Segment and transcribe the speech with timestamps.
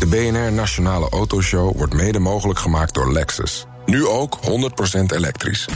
[0.00, 3.66] De BNR Nationale Autoshow wordt mede mogelijk gemaakt door Lexus.
[3.86, 5.68] Nu ook 100% elektrisch.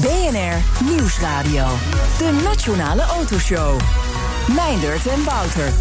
[0.00, 1.66] BNR Nieuwsradio.
[2.18, 3.80] De Nationale Autoshow.
[4.54, 5.72] Meindert en Wouter.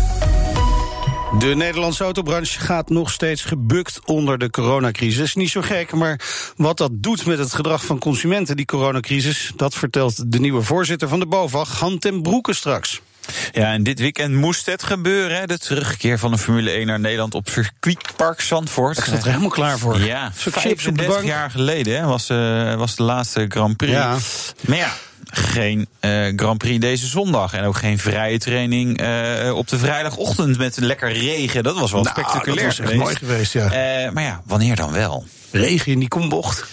[1.39, 5.35] De Nederlandse autobranche gaat nog steeds gebukt onder de coronacrisis.
[5.35, 6.19] Niet zo gek, maar
[6.57, 11.07] wat dat doet met het gedrag van consumenten, die coronacrisis, dat vertelt de nieuwe voorzitter
[11.07, 13.01] van de BOVAG, Han ten Broeke straks.
[13.51, 15.37] Ja, en dit weekend moest het gebeuren.
[15.37, 15.45] Hè?
[15.45, 18.97] De terugkeer van de Formule 1 naar Nederland op circuitpark Zandvoort.
[18.97, 19.99] Ik zat er helemaal klaar voor.
[19.99, 23.93] Ja, 35 jaar geleden hè, was, uh, was de laatste Grand Prix.
[23.93, 24.17] Ja.
[24.61, 24.91] Maar ja,
[25.25, 27.53] geen uh, Grand Prix deze zondag.
[27.53, 31.63] En ook geen vrije training uh, op de vrijdagochtend met lekker regen.
[31.63, 33.03] Dat was wel nou, spectaculair dat was echt geweest.
[33.03, 34.11] mooi geweest, ja.
[34.11, 35.25] Maar ja, wanneer dan wel?
[35.55, 36.65] Regen in die kombocht.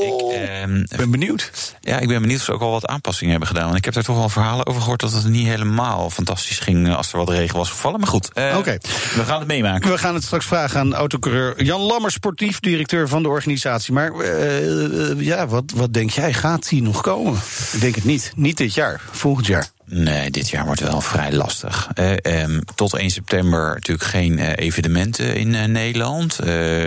[0.00, 1.50] Ik ehm, ben benieuwd.
[1.80, 3.64] Ja, ik ben benieuwd of ze ook al wat aanpassingen hebben gedaan.
[3.64, 6.94] Want ik heb daar toch wel verhalen over gehoord dat het niet helemaal fantastisch ging
[6.94, 8.00] als er wat regen was gevallen.
[8.00, 8.78] Maar goed, Oké.
[9.14, 9.90] we gaan het meemaken.
[9.90, 13.92] We gaan het straks vragen aan autocoureur Jan Lammer, sportief directeur van de organisatie.
[13.92, 16.32] Maar uh, ja, wat, wat denk jij?
[16.32, 17.40] Gaat die nog komen?
[17.72, 18.32] Ik denk het niet.
[18.36, 19.68] Niet dit jaar, volgend jaar.
[19.88, 21.88] Nee, dit jaar wordt wel vrij lastig.
[21.94, 26.38] Uh, um, tot 1 september natuurlijk geen uh, evenementen in uh, Nederland.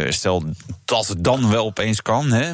[0.09, 0.43] stel
[0.85, 2.31] dat het dan wel opeens kan.
[2.31, 2.53] Hè.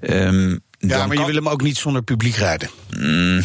[0.00, 2.70] Um, ja, maar je wil hem ook niet zonder publiek rijden.
[2.96, 3.42] Mm,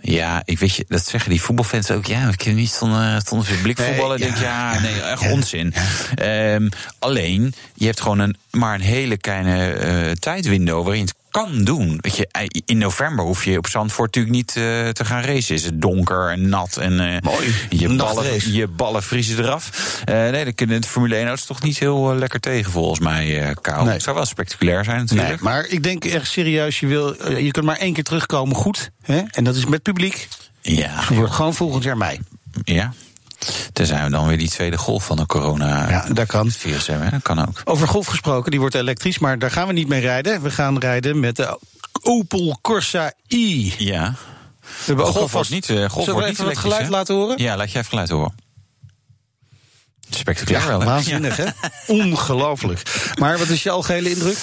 [0.00, 2.06] ja, ik weet je, dat zeggen die voetbalfans ook.
[2.06, 4.18] Ja, we kunnen niet zonder, zonder publiek voetballen.
[4.18, 5.74] Nee, denk ja, ja, nee, echt ja, onzin.
[6.14, 6.54] Ja.
[6.54, 11.64] Um, alleen, je hebt gewoon een, maar een hele kleine uh, tijdwindow waarin het kan
[11.64, 11.98] doen.
[12.00, 15.54] Weet je, in november hoef je op Zandvoort natuurlijk niet uh, te gaan racen.
[15.54, 17.54] Is het donker en nat en uh, Mooi.
[17.68, 19.70] Je, ballen, je ballen vriezen eraf.
[20.08, 23.54] Uh, nee, dan kunnen de Formule 1 auto's toch niet heel lekker tegen volgens mij,
[23.60, 23.84] Kou.
[23.84, 23.92] Nee.
[23.92, 25.28] Het zou wel spectaculair zijn natuurlijk.
[25.28, 28.90] Nee, maar ik denk echt serieus, je, wil, je kunt maar één keer terugkomen goed.
[29.02, 29.22] Hè?
[29.30, 30.28] En dat is met publiek.
[30.60, 31.04] Ja.
[31.12, 32.20] Wordt gewoon volgend jaar mei.
[32.64, 32.92] Ja.
[33.72, 36.50] Tenzij we dan weer die tweede golf van de corona ja, dat kan.
[36.50, 37.10] virus hebben.
[37.10, 37.60] Dat kan ook.
[37.64, 40.42] Over golf gesproken, die wordt elektrisch, maar daar gaan we niet mee rijden.
[40.42, 41.58] We gaan rijden met de
[42.02, 43.74] Opel Corsa i.
[43.78, 44.14] Ja.
[44.60, 46.82] We hebben ook golf alvast niet, uh, golf Zullen we wordt even niet wat geluid
[46.82, 46.90] hè?
[46.90, 47.38] laten horen?
[47.38, 48.34] Ja, laat jij even geluid horen.
[50.10, 51.46] Spectaculair Ja, wel, waanzinnig, hè?
[52.02, 53.12] Ongelooflijk.
[53.18, 54.38] Maar wat is je algehele indruk?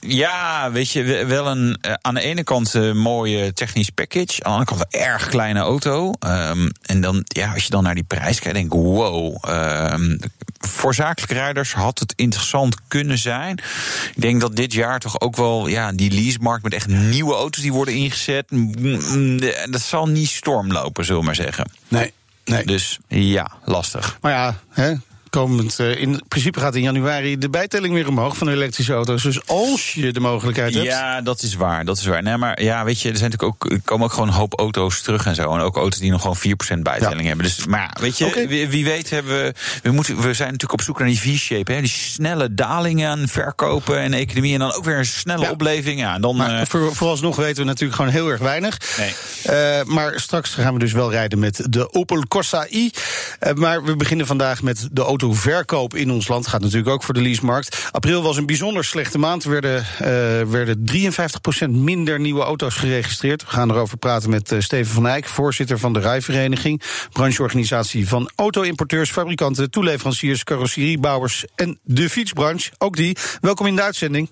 [0.00, 4.52] Ja, weet je, wel een uh, aan de ene kant een mooie technisch package, aan
[4.52, 6.12] de andere kant een erg kleine auto.
[6.26, 9.44] Um, en dan, ja, als je dan naar die prijs kijkt, denk ik, wow.
[9.92, 10.18] Um,
[10.58, 13.58] voor zakelijke rijders had het interessant kunnen zijn.
[14.14, 17.62] Ik denk dat dit jaar toch ook wel, ja, die leasemarkt met echt nieuwe auto's
[17.62, 18.46] die worden ingezet,
[19.70, 21.70] dat zal niet stormlopen, zullen we maar zeggen.
[21.88, 22.12] Nee.
[22.44, 22.64] Nee.
[22.64, 24.18] Dus ja, lastig.
[24.20, 24.94] Maar ja, hè,
[25.30, 29.22] komend, uh, in principe gaat in januari de bijtelling weer omhoog van elektrische auto's.
[29.22, 30.86] Dus als je de mogelijkheid hebt.
[30.86, 31.84] Ja, dat is waar.
[31.84, 32.22] Dat is waar.
[32.22, 34.58] Nee, maar ja, weet je, er zijn natuurlijk ook, er komen ook gewoon een hoop
[34.58, 35.54] auto's terug en zo.
[35.54, 36.36] En ook auto's die nog gewoon
[36.78, 37.26] 4% bijtelling ja.
[37.26, 37.46] hebben.
[37.46, 40.82] Dus, maar weet je, wie, wie weet hebben we, we, moeten, we zijn natuurlijk op
[40.82, 41.72] zoek naar die V-shape.
[41.72, 44.52] Hè, die snelle dalingen aan verkopen en economie.
[44.52, 45.50] En dan ook weer een snelle Ja.
[45.50, 46.00] opleving.
[46.00, 48.78] Ja, en dan, Maar eh, voor, vooralsnog weten we natuurlijk gewoon heel erg weinig.
[48.98, 49.14] Nee.
[49.42, 52.90] Eh, maar straks gaan we dus wel rijden met de Opel Corsa i.
[53.38, 56.46] Eh, maar we beginnen vandaag met de autoverkoop in ons land.
[56.46, 57.88] Gaat natuurlijk ook voor de leasemarkt.
[57.90, 59.44] April was een bijzonder slechte maand.
[59.44, 60.06] Er werden, eh,
[60.50, 63.42] werden 53% minder nieuwe auto's geregistreerd.
[63.44, 66.82] We gaan erover praten met eh, Steven van Eyck, voorzitter van de Rijvereniging.
[67.12, 72.70] Brancheorganisatie van auto-importeurs, fabrikanten, toeleveranciers, carrosseriebouwers en de fietsbranche.
[72.78, 73.16] Ook die.
[73.40, 74.28] Welkom in de uitzending.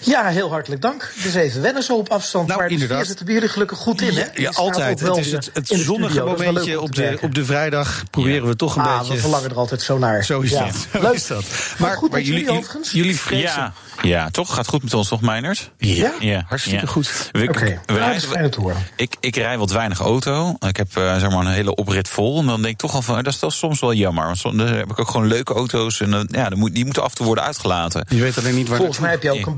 [0.00, 1.12] Ja, heel hartelijk dank.
[1.14, 3.04] Het is even wennen zo op afstand, Nou, maar de inderdaad.
[3.04, 4.24] sfeer zit er jullie gelukkig goed in, hè?
[4.34, 5.00] Ja, altijd.
[5.00, 6.36] Het is het, het in de zonnige studio.
[6.36, 8.02] Momentje op de, op de vrijdag.
[8.10, 9.14] Proberen we toch een ah, beetje.
[9.14, 10.24] we verlangen er altijd zo naar.
[10.24, 10.64] Zo is ja.
[10.64, 10.74] dat.
[10.92, 11.12] Zo Leuk.
[11.12, 11.44] is dat.
[11.78, 12.92] Maar goed met jullie jullie, overigens?
[12.92, 13.46] jullie vrezen.
[13.46, 14.54] ja, ja, toch?
[14.54, 15.70] Gaat goed met ons, toch, Meinert?
[15.78, 16.86] Ja, Ja, hartstikke ja.
[16.86, 17.30] goed.
[17.32, 18.86] Oké, we nou, horen.
[18.96, 20.56] Ik, ik rij wat weinig auto.
[20.68, 22.40] Ik heb eh, zeg maar een hele oprit vol.
[22.40, 24.24] En dan denk ik toch al van, dat is, soms wel jammer.
[24.24, 26.00] Want soms dan heb ik ook gewoon leuke auto's.
[26.00, 28.06] En ja, die moeten af en toe worden uitgelaten.
[28.08, 29.54] Je weet alleen niet waar Volgens mij heb je ook een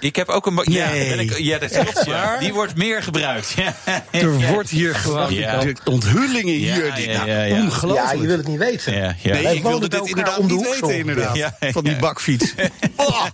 [0.00, 0.60] Ik heb ook een...
[0.64, 1.08] Ja, Nee.
[1.08, 2.04] ben ik, ja, dat klopt.
[2.06, 2.36] Ja.
[2.38, 3.54] Die wordt meer gebruikt.
[3.56, 3.74] Ja.
[4.10, 5.58] Er wordt hier gewoon Ja.
[5.58, 6.86] de onthullingen Ja, hier.
[6.86, 7.42] ja, ja, nou, ja.
[7.42, 8.20] Ja, Ongelooflijk.
[8.20, 8.94] je wil het niet weten.
[8.94, 9.32] Ja, ja.
[9.32, 11.36] Nee, Wij ik wilde dit inderdaad om de niet weten, inderdaad.
[11.36, 11.98] Ja, ja, Van die ja.
[11.98, 12.54] bakfiets.
[12.96, 13.24] Oh.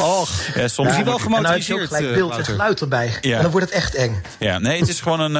[0.00, 0.30] Och.
[0.54, 3.14] Ja, soms Is hij wel moet- En nou ook gelijk eh, beeld en geluid erbij.
[3.20, 3.36] Ja.
[3.36, 4.22] En dan wordt het echt eng.
[4.38, 5.34] Ja, nee, het is gewoon een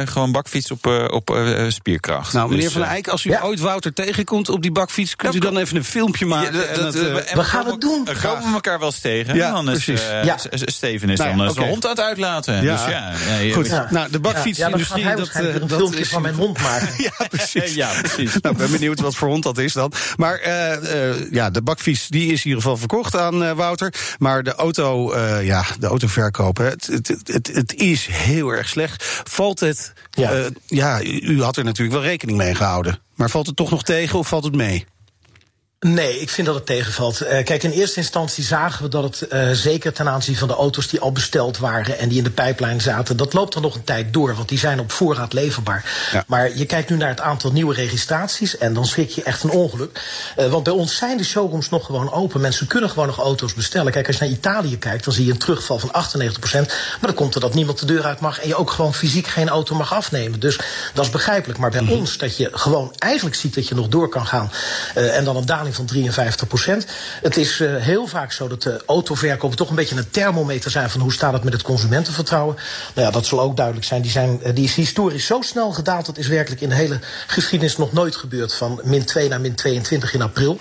[0.00, 2.32] uh, gewoon bakfiets op, uh, op uh, spierkracht.
[2.32, 3.40] Nou, meneer Dus, Van eh, Eyck, als u ja.
[3.42, 5.16] ooit Wouter tegenkomt op die bakfiets...
[5.16, 6.52] kunt u Ja, dan even een filmpje maken?
[6.52, 8.04] ja, dat- en dat- het, eh, en we gaan het doen.
[8.04, 9.36] Dan komen we elkaar wel eens tegen.
[9.46, 10.06] Ja, dan is, precies.
[10.08, 10.36] uh, Ja.
[10.50, 12.62] Steven is Nou dan zijn hond aan het uitlaten.
[12.62, 12.76] Ja.
[12.76, 13.12] Dus ja,
[13.52, 13.86] Goed, Ja.
[13.90, 15.02] nou, de bakfietsindustrie...
[15.04, 16.88] ja, dan dat, gaat hij eh, weer een dat filmpje is- van mijn mond maken.
[17.18, 17.74] Ja, precies.
[17.74, 18.32] Ja, precies.
[18.40, 19.92] Nou, ik ben benieuwd wat voor hond dat is dan.
[20.16, 23.94] Maar eh, eh, ja, de bakfiets die is in ieder geval verkocht aan eh, Wouter.
[24.18, 29.04] Maar de auto, eh, ja, de autoverkoop, het, het, het, het is heel erg slecht.
[29.24, 30.32] Valt het, Ja.
[30.32, 30.48] ja.
[30.66, 32.98] ja, u u had er natuurlijk wel rekening mee gehouden.
[33.14, 34.86] Maar valt het toch nog tegen of valt het mee?
[35.80, 37.20] Nee, ik vind dat het tegenvalt.
[37.20, 40.54] Eh, kijk, in eerste instantie zagen we dat het eh, zeker ten aanzien van de
[40.54, 43.74] auto's die al besteld waren en die in de pijplijn zaten, dat loopt er nog
[43.74, 45.84] een tijd door, want die zijn op voorraad leverbaar.
[46.12, 46.24] Ja.
[46.26, 49.50] Maar je kijkt nu naar het aantal nieuwe registraties en dan schrik je echt een
[49.50, 50.00] ongeluk.
[50.36, 52.40] Eh, want bij ons zijn de showrooms nog gewoon open.
[52.40, 53.92] Mensen kunnen gewoon nog auto's bestellen.
[53.92, 56.66] Kijk, als je naar Italië kijkt, dan zie je een terugval van 98%.
[56.66, 59.26] Maar dan komt er dat niemand de deur uit mag en je ook gewoon fysiek
[59.26, 60.40] geen auto mag afnemen.
[60.40, 60.58] Dus
[60.94, 61.58] dat is begrijpelijk.
[61.58, 64.50] Maar bij ons, dat je gewoon eigenlijk ziet dat je nog door kan gaan
[64.94, 66.90] en dan een van 53%.
[67.22, 70.90] Het is eh, heel vaak zo dat de autoverkopen toch een beetje een thermometer zijn
[70.90, 72.56] van hoe staat het met het consumentenvertrouwen.
[72.94, 74.02] Nou ja, dat zal ook duidelijk zijn.
[74.02, 76.06] Die, zijn, eh, die is historisch zo snel gedaald.
[76.06, 78.54] Dat is werkelijk in de hele geschiedenis nog nooit gebeurd.
[78.54, 80.60] Van min 2 naar min 22 in april.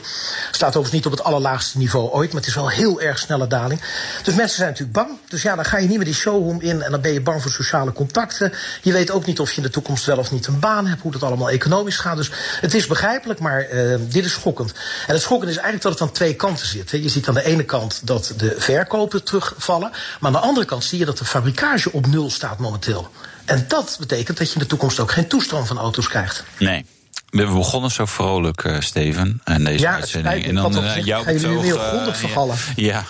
[0.51, 2.31] Staat overigens niet op het allerlaagste niveau ooit.
[2.31, 3.81] Maar het is wel heel erg snelle daling.
[4.23, 5.17] Dus mensen zijn natuurlijk bang.
[5.27, 6.81] Dus ja, dan ga je niet meer die showroom in.
[6.81, 8.53] En dan ben je bang voor sociale contacten.
[8.81, 11.01] Je weet ook niet of je in de toekomst wel of niet een baan hebt.
[11.01, 12.17] Hoe dat allemaal economisch gaat.
[12.17, 12.31] Dus
[12.61, 13.39] het is begrijpelijk.
[13.39, 14.73] Maar eh, dit is schokkend.
[15.07, 16.89] En het schokkende is eigenlijk dat het aan twee kanten zit.
[16.89, 19.89] Je ziet aan de ene kant dat de verkopen terugvallen.
[19.91, 23.11] Maar aan de andere kant zie je dat de fabrikage op nul staat momenteel.
[23.45, 26.43] En dat betekent dat je in de toekomst ook geen toestroom van auto's krijgt.
[26.59, 26.85] Nee.
[27.29, 29.41] We begonnen zo vrolijk, eh, Steven.
[29.43, 30.45] En deze Ja, uitzending.
[30.45, 32.55] En dan gezegd, jouw betoog, vergallen.
[32.75, 33.03] Ja.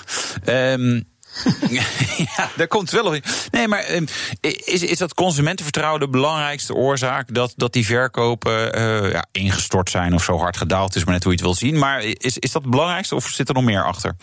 [0.45, 0.71] ja.
[0.71, 1.01] Ehm,
[2.37, 3.23] ja, daar komt wel in.
[3.51, 4.05] Nee, maar ehm,
[4.41, 10.13] is, is dat consumentenvertrouwen de belangrijkste oorzaak dat, dat die verkopen eh, ja, ingestort zijn
[10.13, 11.79] of zo hard gedaald is, maar net hoe je het wil zien.
[11.79, 14.15] Maar is, is dat het belangrijkste of zit er nog meer achter?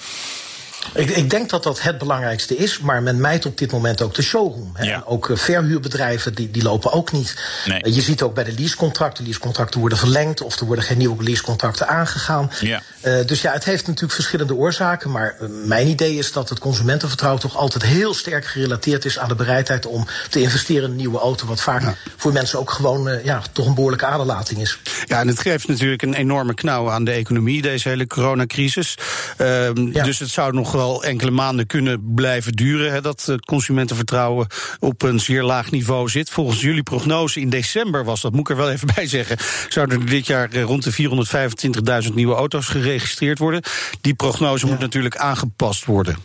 [0.94, 4.14] Ik, ik denk dat dat het belangrijkste is, maar men mijt op dit moment ook
[4.14, 4.70] de showroom.
[4.75, 4.84] Hè.
[4.84, 5.02] Ja.
[5.06, 7.37] Ook eh, verhuurbedrijven die, die lopen ook niet.
[7.67, 7.81] Nee.
[7.82, 11.23] Eh, je ziet ook bij de leasecontracten, leasecontracten worden verlengd of er worden geen nieuwe
[11.25, 12.50] leasecontracten aangegaan.
[12.61, 12.82] Ja.
[13.00, 17.40] Eh, dus ja, het heeft natuurlijk verschillende oorzaken, maar mijn idee is dat het consumentenvertrouwen
[17.43, 21.19] toch altijd heel sterk gerelateerd is aan de bereidheid om te investeren in een nieuwe
[21.19, 24.79] auto, wat vaak voor mensen ook gewoon ja, toch een behoorlijke aderlating is.
[25.05, 28.94] Ja, en het geeft natuurlijk een enorme knauw aan de economie, deze hele coronacrisis.
[29.37, 30.05] Ehm, Ja.
[30.05, 34.46] Dus het zou nog wel enkele maanden kunnen blijven duren, hè, dat het consumentenvertrouwen
[34.78, 36.30] op een zeer laag niveau zit.
[36.30, 39.36] Volgens jullie prognose in december was dat, moet ik er wel even bij zeggen,
[39.69, 43.62] zouden er dit jaar eh, rond de 425.000 nieuwe auto's geregistreerd worden.
[44.00, 46.16] Die prognose moet natuurlijk aangepast worden.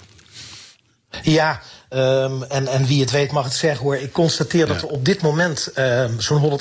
[1.22, 3.96] Ja, ehm, en, en wie het weet mag het zeggen hoor.
[3.96, 6.60] Ik constateer dat er op dit moment ehm, zo'n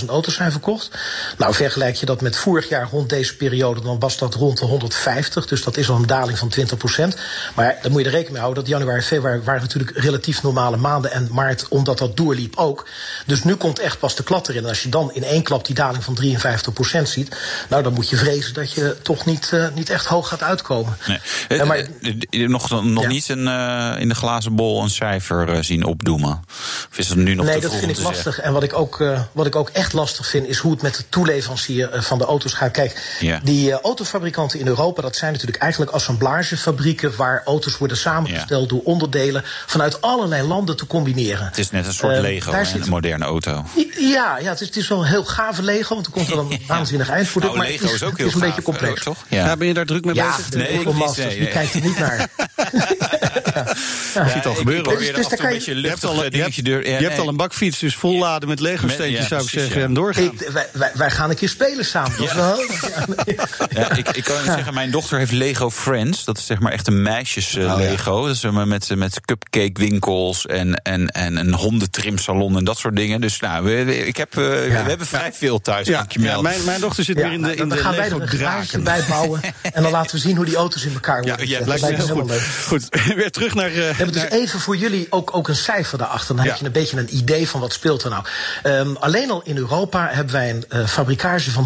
[0.00, 0.90] 118.000 auto's zijn verkocht.
[1.38, 4.64] Nou, vergelijk je dat met vorig jaar rond deze periode, dan was dat rond de
[4.64, 5.46] 150.
[5.46, 7.18] Dus dat is al een daling van 20%
[7.54, 10.42] Maar dan moet je er rekening mee houden dat januari en februari waren natuurlijk relatief
[10.42, 11.10] normale maanden.
[11.12, 12.88] En maart, omdat dat doorliep ook.
[13.26, 14.62] Dus nu komt echt pas de klad erin.
[14.62, 17.36] En als je dan in één klap die daling van 53% ziet,
[17.68, 20.96] nou dan moet je vrezen dat je toch niet, eh, niet echt hoog gaat uitkomen.
[21.48, 21.64] Nee.
[21.64, 23.08] Maar- Eh, eh, nog nog Ja.
[23.08, 26.42] niet een, eh, in de glazen bol een cijfer eh, zien opdoemen?
[26.90, 28.22] Of is het nu nog nee, te dat vroeg vind ik lastig.
[28.22, 28.44] zeggen?
[28.44, 30.94] En wat ik, ook, eh, wat ik ook echt lastig vind, is hoe het met
[30.96, 32.70] de toeleverancier eh, van de auto's gaat.
[32.70, 33.40] Kijk, Ja.
[33.42, 39.42] die autofabrikanten in Europa, dat zijn natuurlijk eigenlijk assemblagefabrieken waar auto's worden samengesteld door onderdelen
[39.66, 41.46] vanuit allerlei landen te combineren.
[41.46, 43.64] Het is net een soort Lego, hè, zit- een moderne auto.
[43.98, 46.38] Ja, ja het, is, het is wel een heel gave Lego, want er komt wel
[46.38, 47.52] een waanzinnig eindproduct.
[47.54, 49.02] Nou, maar Lego is ook het heel is een gaaf, beetje complex.
[49.02, 49.16] toch?
[49.28, 49.44] Ja.
[49.46, 49.56] Ja.
[49.56, 50.50] ben je daar druk mee Ja, bezig?
[50.54, 51.48] Nee, nee, wie nee.
[51.48, 52.28] kijkt er niet naar?
[54.24, 54.92] Ja, ziet al ik- gebeuren.
[54.92, 56.62] Ik Dus daar kan een je- beetje Je hebt luchtig al, eh, je hebt, je
[56.72, 57.18] hebt nee.
[57.20, 59.80] al een bakfiets, dus volladen met Lego-steentjes ja, zou ik precies, zeggen.
[59.80, 59.86] ja.
[59.86, 60.24] En doorgaan.
[60.24, 62.12] Ik, wij, wij, wij gaan een keer spelen samen.
[62.16, 62.58] Dat is wel-
[63.70, 66.24] Ja, ik, ik kan zeggen, mijn dochter heeft Lego Friends.
[66.24, 67.76] Dat is zeg maar echt een meisjes eh, Oh, ja.
[67.76, 68.26] Lego.
[68.26, 72.96] Dat is eh, met, met cupcake winkels en, en, en een hondentrimsalon en dat soort
[72.96, 73.20] dingen.
[73.20, 75.86] Dus nou, we, we- ik heb, eh, we hebben vrij veel thuis.
[75.86, 78.10] Ja, mijn, mijn dochter zit Ja, weer in de, in dan de gaan wij er
[78.12, 78.84] Lego een garage draken.
[78.84, 79.40] bij bouwen.
[79.72, 81.48] En dan laten we zien hoe die auto's in elkaar Ja, worden.
[81.48, 81.80] ja, gezet.
[81.80, 82.88] lijkt dat me lijkt me goed.
[82.92, 83.70] Goed, weer terug naar...
[84.12, 86.36] hebben dus even voor jullie ook, ook een cijfer daarachter.
[86.36, 88.24] Dan heb je een beetje een idee van wat speelt er nou.
[88.62, 91.64] Ehm, alleen al in Europa hebben wij een eh, fabrikage van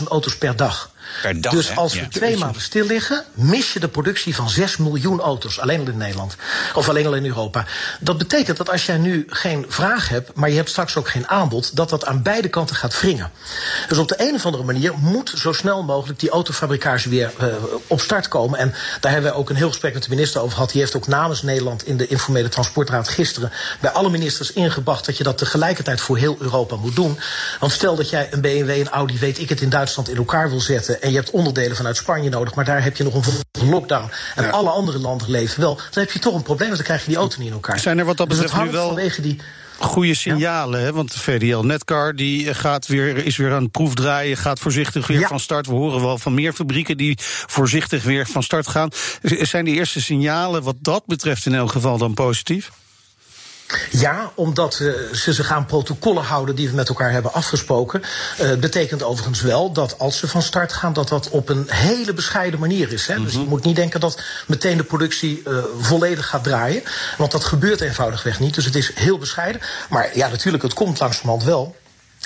[0.00, 0.90] 100.000 auto's per dag.
[1.22, 1.74] Per dag, dus hè?
[1.74, 2.08] als we Ja.
[2.08, 5.60] twee maanden stil liggen, mis je de productie van 6 miljoen auto's.
[5.60, 6.36] Alleen al in Nederland.
[6.74, 7.64] Of alleen al in Europa.
[8.00, 11.28] Dat betekent dat als jij nu geen vraag hebt, maar je hebt straks ook geen
[11.28, 13.30] aanbod, dat dat aan beide kanten gaat wringen.
[13.88, 17.46] Dus op de een of andere manier moet zo snel mogelijk die autofabrikage weer eh,
[17.86, 18.58] op start komen.
[18.58, 20.70] En daar hebben we ook een heel gesprek met de minister over gehad.
[20.72, 25.16] Die heeft ook namens Nederland in de informele transportraad gisteren bij alle ministers ingebracht dat
[25.16, 27.18] je dat tegelijkertijd voor heel Europa moet doen.
[27.60, 30.50] Want stel dat jij een BMW, een Audi, weet ik het, in Duitsland in elkaar
[30.50, 33.68] wil zetten en je hebt onderdelen vanuit Spanje nodig, maar daar heb je nog een
[33.68, 36.86] lockdown en alle andere landen leven wel, dan heb je toch een probleem, want dan
[36.86, 37.78] krijg je die auto niet in elkaar.
[37.78, 39.40] Zijn er wat dat Dus betreft nu wel vanwege die
[39.78, 40.80] goede signalen?
[40.80, 40.92] Hè?
[40.92, 45.20] Want de VDL Netcar die gaat weer, is weer aan het proefdraaien, gaat voorzichtig weer
[45.20, 45.28] Ja.
[45.28, 45.66] van start.
[45.66, 48.88] We horen wel van meer fabrieken die voorzichtig weer van start gaan.
[49.22, 52.70] Zijn die eerste signalen wat dat betreft in elk geval dan positief?
[53.90, 58.02] Ja, omdat eh, ze zich aan protocollen houden die we met elkaar hebben afgesproken.
[58.36, 62.12] Eh betekent overigens wel dat als ze van start gaan, dat dat op een hele
[62.14, 63.06] bescheiden manier is.
[63.06, 63.22] Hè?
[63.22, 66.82] Dus je moet niet denken dat meteen de productie eh, volledig gaat draaien.
[67.16, 68.54] Want dat gebeurt eenvoudigweg niet.
[68.54, 69.60] Dus het is heel bescheiden.
[69.90, 71.76] Maar ja, natuurlijk, het komt langzamerhand wel.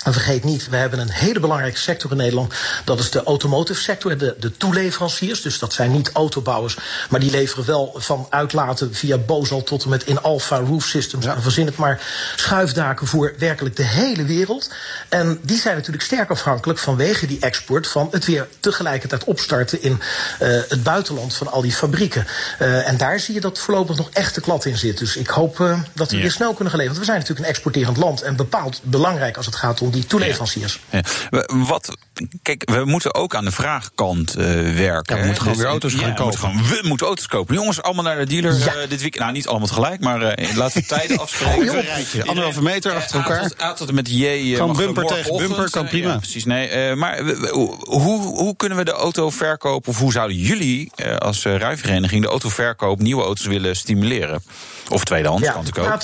[0.03, 2.53] En vergeet niet, we hebben een hele belangrijke sector in Nederland.
[2.83, 5.41] Dat is de automotive sector, de, de toeleveranciers.
[5.41, 6.77] Dus dat zijn niet autobouwers,
[7.09, 11.25] maar die leveren wel van uitlaten via Bozal tot en met in Alpha Roof Systems.
[11.25, 12.01] En verzin het maar
[12.35, 14.69] schuifdaken voor werkelijk de hele wereld.
[15.09, 20.01] En die zijn natuurlijk sterk afhankelijk vanwege die export van het weer tegelijkertijd opstarten in
[20.39, 22.27] eh, het buitenland van al die fabrieken.
[22.59, 24.97] Eh, en daar zie je dat voorlopig nog echt de klad in zit.
[24.97, 26.21] Dus ik hoop eh, dat we Ja.
[26.21, 26.95] weer snel kunnen geleverd.
[26.97, 30.05] Want we zijn natuurlijk een exporterend land en bepaald belangrijk als het gaat om die
[30.05, 30.79] toeleveranciers.
[30.89, 31.01] Ja.
[31.29, 31.97] We- Wat,
[32.41, 35.15] kijk, we moeten ook aan de vraagkant eh, werken.
[35.15, 36.39] Ja, we moeten gewoon weer auto's gaan we moeten kopen.
[36.39, 37.55] gewoon- we moeten auto's kopen.
[37.55, 38.65] Jongens, allemaal naar de dealer Ja.
[38.65, 39.15] eh, dit weekend.
[39.23, 41.57] Nou, niet allemaal tegelijk, maar eh, laten we tijden afspreken.
[41.59, 41.75] Oh, joh.
[41.75, 43.41] Een rijtje, anderhalve meter Eh, achter A elkaar.
[43.47, 44.23] tot- A tot en met J.
[44.25, 46.11] eh, bumper tegen bumper, kan eh, prima.
[46.11, 46.67] ja, precies, nee.
[46.67, 49.87] eh, maar hoe, hoe kunnen we de autoverkoop...
[49.87, 52.21] of hoe zouden jullie eh, als uh, rijvereniging...
[52.23, 54.43] de autoverkoop, nieuwe auto's willen stimuleren?
[54.89, 56.01] Of tweedehands, kan ook.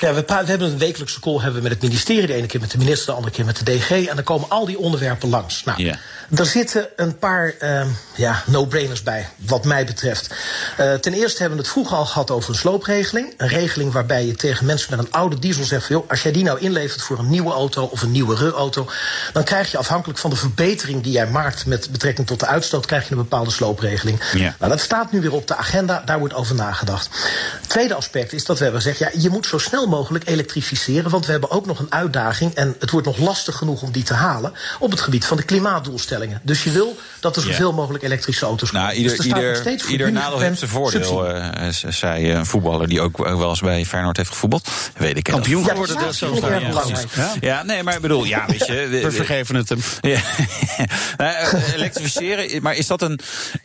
[0.00, 2.26] ja, we, praten, we hebben een wekelijkse call hebben we met het ministerie.
[2.26, 3.90] De ene keer met de minister, de andere keer met de DG.
[3.90, 5.64] En dan komen al die onderwerpen langs.
[5.64, 5.98] Nou, Ja.
[6.36, 10.34] Er zitten een paar ehm, ja, no-brainers bij, wat mij betreft.
[10.76, 13.34] Eh, ten eerste hebben we het vroeger al gehad over een sloopregeling.
[13.36, 15.86] Een regeling waarbij je tegen mensen met een oude diesel zegt...
[15.86, 18.90] Van, joh, als jij die nou inlevert voor een nieuwe auto of een nieuwere auto...
[19.32, 21.66] dan krijg je afhankelijk van de verbetering die jij maakt...
[21.66, 24.20] met betrekking tot de uitstoot, krijg je een bepaalde sloopregeling.
[24.34, 24.56] Ja.
[24.58, 27.08] Nou, dat staat nu weer op de agenda, daar wordt over nagedacht.
[27.60, 28.98] Het tweede aspect is dat we hebben gezegd...
[28.98, 31.10] Ja, je moet zo snel mogelijk elektrificeren...
[31.10, 32.54] want we hebben ook nog een uitdaging...
[32.62, 34.52] en het wordt nog lastig genoeg om die te halen...
[34.78, 36.40] op het gebied van de klimaatdoelstellingen.
[36.42, 37.48] Dus je wil dat er Ja.
[37.50, 38.86] zoveel mogelijk elektrische auto's komen.
[38.86, 41.50] Nou, ieder, dus er ieder, ieder nadeel heeft zijn voordeel, subsidie.
[41.50, 44.68] eh, z- zei een voetballer die ook wel eens bij Feyenoord heeft gevoetbald.
[44.96, 45.22] Weet ik.
[45.24, 46.40] Kampioen Ja, geworden, dat dat is zelfs.
[46.40, 46.50] Ja.
[47.14, 47.32] Ja?
[47.40, 48.72] Ja, nee, maar ik bedoel, ja, weet je.
[48.90, 49.78] we- We vergeven het hem.
[50.12, 50.20] Ja.
[51.16, 53.20] Nou, eh, elektrificeren, maar is dat een.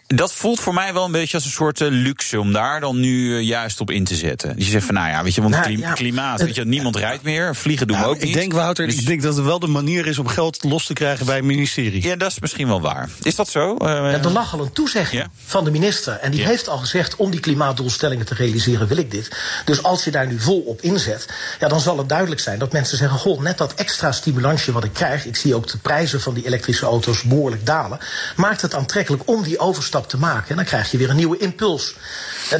[0.07, 2.99] Dat voelt voor mij wel een beetje als een soort eh, luxe om daar dan
[2.99, 4.55] nu eh, juist op in te zetten.
[4.55, 5.91] Dus je zegt van, nou ja, weet je, want Nou, klim- ja.
[5.93, 8.33] klimaat, weet je, niemand rijdt meer, vliegen doen we Ja, ook ik niet.
[8.33, 10.93] denk, Wouter, Dus- ik denk dat het wel de manier is om geld los te
[10.93, 12.03] krijgen bij het ministerie.
[12.03, 13.09] Ja, dat is misschien wel waar.
[13.21, 13.75] Is dat zo?
[13.75, 16.13] Eh, Ja, er lag al een toezegging van de minister.
[16.13, 19.29] En die heeft al gezegd, om die klimaatdoelstellingen te realiseren wil ik dit.
[19.65, 21.25] Dus als je daar nu vol op inzet,
[21.59, 23.19] ja, dan zal het duidelijk zijn dat mensen zeggen...
[23.19, 25.25] goh, net dat extra stimulansje wat ik krijg...
[25.25, 27.99] ik zie ook de prijzen van die elektrische auto's behoorlijk dalen...
[28.35, 30.49] maakt het aantrekkelijk om die overstap te maken.
[30.49, 31.95] En dan krijg je weer een nieuwe impuls.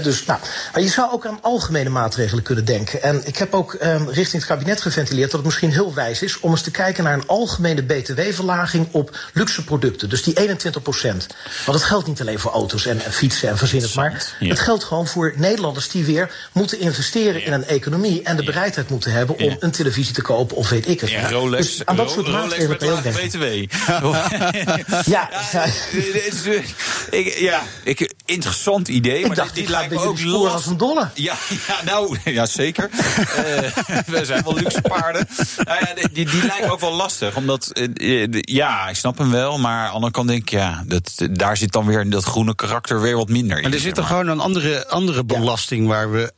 [0.03, 0.39] Dus, nou,
[0.74, 3.01] maar je zou ook aan algemene maatregelen kunnen denken.
[3.01, 5.32] En ik heb ook ehm, richting het kabinet geventileerd...
[5.32, 8.88] dat het misschien heel wijs is om eens te kijken naar een algemene btw-verlaging...
[8.91, 11.27] op luxe producten, dus die 21 procent.
[11.65, 14.36] Want het geldt niet alleen voor auto's en, en fietsen en verzin het maar.
[14.39, 14.48] Ja.
[14.48, 18.24] Het geldt gewoon voor Nederlanders die weer moeten investeren in een economie...
[18.24, 21.10] en de bereidheid moeten hebben om een televisie te kopen of weet ik het.
[21.10, 23.67] Ja, Rolex, Dus aan dat soort Ro- Rolex maatregelen met lage denken.
[23.67, 23.86] BTW.
[25.06, 25.63] Ja, ja.
[25.63, 26.63] eh,
[27.10, 29.19] ik, ja, ik, interessant idee.
[29.19, 30.51] Ik maar dacht, dit, dit lijkt me ook los.
[30.51, 31.10] als een dolle.
[31.13, 31.36] Ja,
[31.67, 32.89] ja, nou, ja, zeker.
[32.91, 35.27] Eh, we zijn wel luxe paarden.
[35.63, 37.36] Nou ja, die, die, die lijkt me ook wel lastig.
[37.36, 39.57] Omdat, eh, eh, de- ja, ik snap hem wel.
[39.57, 42.55] Maar aan de andere kant denk ik, ja, dat, daar zit dan weer dat groene
[42.55, 43.63] karakter weer wat minder in.
[43.63, 44.12] Maar er zit er maar.
[44.12, 46.31] gewoon een andere, andere belasting waar we.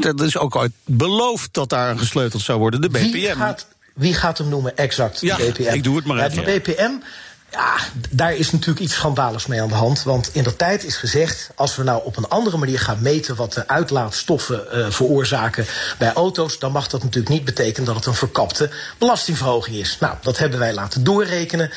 [0.00, 3.10] Dat is ook ooit beloofd dat daar aan gesleuteld zou worden, de BPM.
[3.10, 5.74] Wie gaat, wie gaat hem noemen exact, Ja, de BPM?
[5.74, 6.44] ik doe het maar Ja, even.
[6.44, 6.90] Die BPM,
[7.50, 7.76] ja,
[8.10, 10.02] daar is natuurlijk iets schandaligs mee aan de hand.
[10.02, 13.36] Want in de tijd is gezegd, als we nou op een andere manier gaan meten...
[13.36, 15.66] wat de uitlaatstoffen eh, veroorzaken
[15.98, 16.58] bij auto's...
[16.58, 19.96] dan mag dat natuurlijk niet betekenen dat het een verkapte belastingverhoging is.
[20.00, 21.70] Nou, dat hebben wij laten doorrekenen.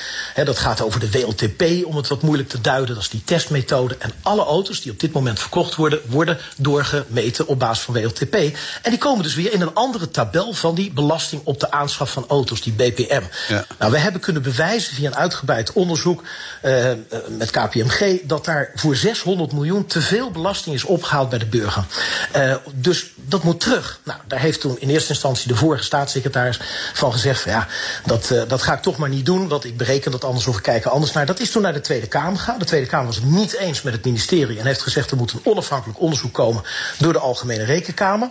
[0.43, 2.95] Dat gaat over de WLTP, om het wat moeilijk te duiden.
[2.95, 3.95] Dat is die testmethode.
[3.99, 5.99] En alle auto's die op dit moment verkocht worden...
[6.05, 8.35] worden doorgemeten op basis van WLTP.
[8.81, 10.53] En die komen dus weer in een andere tabel...
[10.53, 13.21] van die belasting op de aanschaf van auto's, die BPM.
[13.47, 13.65] Ja.
[13.79, 16.23] Nou, we hebben kunnen bewijzen via een uitgebreid onderzoek
[16.61, 16.97] eh, eh,
[17.37, 21.83] met KPMG dat daar voor 600 miljoen te veel belasting is opgehaald bij de burger.
[22.31, 23.99] Eh, dus dat moet terug.
[24.03, 26.59] Nou, daar heeft toen in eerste instantie de vorige staatssecretaris
[26.93, 27.67] van gezegd: van, ja,
[28.05, 30.63] dat, dat ga ik toch maar niet doen, want ik bereken dat anders of ik
[30.63, 31.25] kijk er anders naar.
[31.25, 32.59] Dat is toen naar de Tweede Kamer gegaan.
[32.59, 35.31] De Tweede Kamer was het niet eens met het ministerie en heeft gezegd: er moet
[35.31, 36.63] een onafhankelijk onderzoek komen
[36.97, 38.29] door de Algemene Rekenkamer.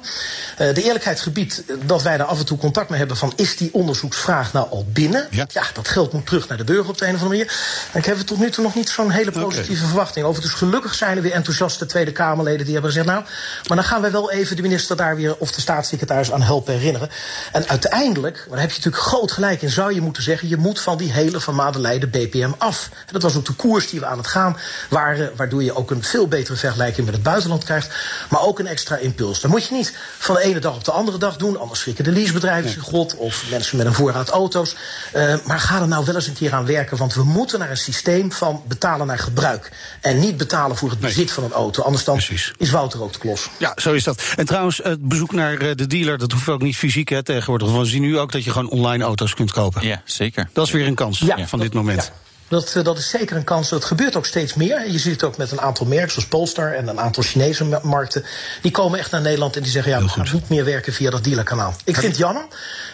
[0.56, 3.74] De eerlijkheid gebiedt dat wij daar af en toe contact mee hebben van: is die
[3.74, 5.26] onderzoeksvraag nou al binnen?
[5.30, 5.46] Ja.
[5.52, 7.92] ja, dat geld moet terug naar de burger op de een of of andere manier.
[7.92, 10.42] Ik heb tot nu toe nog niet zo'n hele positieve verwachting over.
[10.42, 13.08] Dus gelukkig zijn er weer enthousiaste Tweede Kamerleden die hebben gezegd...
[13.08, 13.24] nou,
[13.68, 15.36] maar dan gaan wij wel even de minister daar weer...
[15.36, 17.10] of de staatssecretaris aan helpen herinneren.
[17.52, 19.70] En uiteindelijk, maar daar heb je natuurlijk groot gelijk in...
[19.70, 22.88] zou je moeten zeggen, je moet van die hele van Madeleine BPM af.
[22.92, 24.56] En dat was ook de koers die we aan het gaan
[24.88, 25.32] waren...
[25.36, 27.94] waardoor je ook een veel betere vergelijking met het buitenland krijgt...
[28.28, 29.40] maar ook een extra impuls.
[29.40, 31.58] Dat moet je niet van de ene dag op de andere dag doen...
[31.58, 33.14] anders schrikken de leasebedrijven zich god...
[33.16, 34.74] of mensen met een voorraad auto's.
[35.16, 36.96] Uh, maar ga er nou wel eens een keer aan werken...
[36.96, 39.72] want we moeten naar een systeem van betalen naar gebruik.
[40.00, 41.82] En niet betalen voor het bezit van een auto.
[41.82, 42.52] Anders dan Precies.
[42.58, 43.48] is Wouter ook de klos.
[43.58, 44.22] Ja, zo is dat.
[44.36, 46.18] En trouwens, het bezoek naar eh, de dealer...
[46.18, 47.72] dat hoeft ook niet fysiek hè, tegenwoordig.
[47.72, 49.86] We zien nu ook dat je gewoon online auto's kunt kopen.
[49.86, 50.48] Ja, zeker.
[50.52, 52.02] Dat is weer een kans ja, van dit moment.
[52.02, 52.29] Ja.
[52.50, 53.68] Dat, eh, dat is zeker een kans.
[53.68, 54.90] Dat gebeurt ook steeds meer.
[54.90, 58.24] Je ziet het ook met een aantal merken, zoals Polestar en een aantal Chinese markten.
[58.62, 61.10] Die komen echt naar Nederland en die zeggen: ja, we gaan niet meer werken via
[61.10, 61.74] dat dealerkanaal.
[61.84, 62.44] Ik vind het jammer.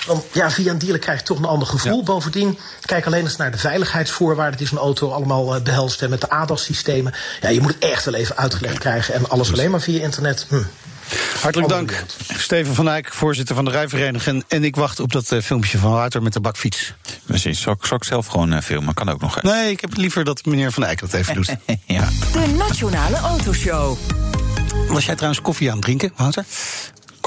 [0.07, 2.03] Want ja, via een dealer krijg je toch een ander gevoel.
[2.03, 6.03] Bovendien, kijk alleen eens naar de veiligheidsvoorwaarden die zo'n auto allemaal uh, behelst.
[6.03, 7.15] En met de ADAS-systemen.
[7.41, 9.15] Ja, je moet het echt wel even uitgelegd krijgen.
[9.15, 10.47] En alles alleen maar via internet.
[10.49, 10.63] Hm.
[11.41, 12.05] Hartelijk dank,
[12.37, 14.45] Steven van Eyck, voorzitter van de Rijvereniging.
[14.49, 16.95] En ik wacht op dat uh, filmpje van Wouter met de bakfiets.
[17.27, 18.95] Precies, zal ik, zal ik zelf gewoon uh, filmen?
[18.95, 19.43] Kan ook nog.
[19.43, 21.57] Nee, ik heb liever dat meneer van Eyck dat even doet.
[21.87, 22.09] ja.
[22.33, 23.97] De Nationale Autoshow.
[24.89, 26.45] Was jij trouwens koffie aan het drinken, Wouter?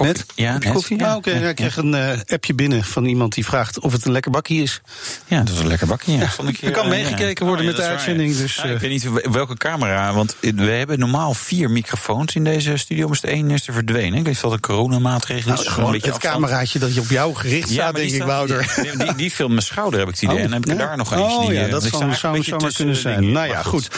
[0.05, 0.25] Net?
[0.35, 0.73] Ja, net.
[0.73, 0.97] koffie?
[0.97, 1.29] Ja, ah, oké.
[1.29, 1.41] Okay.
[1.41, 4.31] Ja, ik kreeg een uh, appje binnen van iemand die vraagt of het een lekker
[4.31, 4.81] bakje is.
[5.27, 6.11] Ja, dat is een lekker bakje.
[6.11, 6.29] Ja.
[6.29, 8.37] Vond ik, er kan meegekeken worden oh, met de uitzending.
[8.37, 13.07] Dus, ik weet niet welke camera, want we hebben normaal vier microfoons in deze studio,
[13.07, 14.07] maar de één is er verdwenen.
[14.07, 15.59] Ik weet niet of dat een coronamaatregel is.
[15.59, 18.73] Nou, gewoon een het cameraatje dat je op jou gericht staat, denk ik, Wouter.
[18.81, 20.35] Die, die, die filmt mijn schouder, heb ik het idee.
[20.35, 21.37] Oh, en dan heb ik er daar nog eentje.
[21.37, 23.31] Oh ja, dat zou, zou zomaar kunnen zijn.
[23.31, 23.89] Nou ja, goed.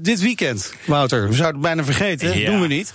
[0.00, 2.44] dit weekend, Wouter, we zouden het bijna vergeten.
[2.44, 2.92] Doen we niet.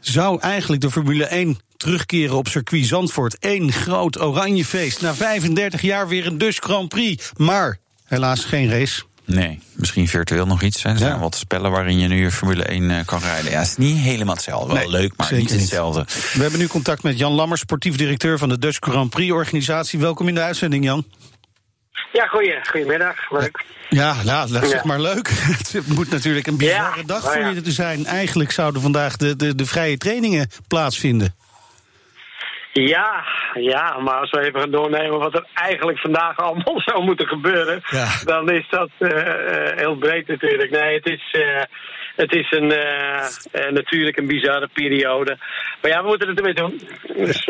[0.00, 3.36] Zou eigenlijk de Formule 1 terugkeren op circuit Zandvoort.
[3.40, 5.00] Eén groot oranje feest.
[5.00, 7.30] Na 35 jaar weer een Dutch Grand Prix.
[7.36, 9.02] Maar helaas geen race.
[9.24, 10.84] Nee, misschien virtueel nog iets.
[10.84, 13.50] Er zijn wat spellen waarin je nu Formule 1 eh, kan rijden.
[13.50, 14.74] Ja, het is niet helemaal hetzelfde.
[14.74, 16.04] Wel leuk, maar niet hetzelfde.
[16.32, 19.98] We hebben nu contact met Jan Lammers, sportief directeur van de Dutch Grand Prix organisatie.
[19.98, 21.04] Welkom in de uitzending, Jan.
[22.12, 23.30] Ja, goeie, goedemiddag.
[23.30, 23.64] Leuk.
[23.88, 25.28] Ja, nou, zeg maar leuk.
[25.72, 28.06] Het moet natuurlijk een bizarre dag nou voor je te zijn.
[28.06, 31.34] Eigenlijk zouden vandaag de, de, de vrije trainingen plaatsvinden.
[32.72, 33.24] Ja,
[33.54, 37.82] ja, maar als we even gaan doornemen wat er eigenlijk vandaag allemaal zou moeten gebeuren,
[38.24, 39.10] dan is dat uh,
[39.76, 40.70] heel breed natuurlijk.
[40.70, 41.62] Nee, het is, uh,
[42.16, 45.38] het is een, uh, natuurlijk een bizarre periode.
[45.82, 46.80] Maar ja, we moeten het ermee doen.
[47.16, 47.44] Dus,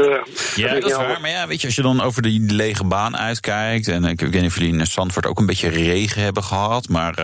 [0.54, 1.20] ja, dat is waar.
[1.20, 4.32] Maar ja, weet je, als je dan over die lege baan uitkijkt, en ik weet
[4.32, 7.18] niet of jullie in Zandvoort ook een beetje regen hebben gehad, maar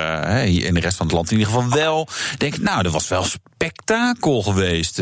[0.45, 3.09] in de rest van het land in ieder geval wel, denk ik, nou, dat was
[3.09, 3.25] wel
[3.67, 4.99] spektakel geweest.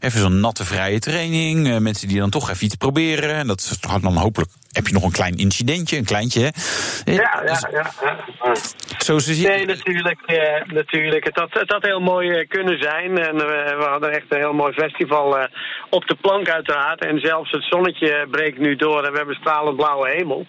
[0.00, 3.34] even zo'n natte vrije training, mensen die dan toch even iets proberen.
[3.34, 6.40] En dat had dan hopelijk heb je nog een klein incidentje, een kleintje.
[6.40, 6.50] Hè?
[7.12, 7.90] Ja, ja, ja.
[8.02, 8.54] ja.
[8.98, 9.48] Zo zie je...
[9.48, 10.20] Nee, natuurlijk.
[10.26, 11.24] Eh, natuurlijk.
[11.24, 13.18] Het, had, het had heel mooi eh, kunnen zijn.
[13.18, 13.42] En uh,
[13.78, 15.48] we hadden echt een heel mooi festival
[15.90, 17.04] op de plank uiteraard.
[17.04, 20.46] En zelfs het zonnetje breekt nu door en we hebben stralend blauwe hemel.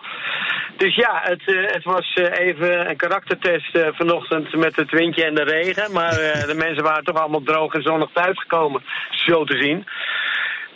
[0.77, 1.41] Dus ja, het,
[1.73, 5.91] het was even een karaktertest vanochtend met het windje en de regen.
[5.91, 6.15] Maar
[6.47, 9.85] de mensen waren toch allemaal droog en zonnig thuisgekomen, zo te zien.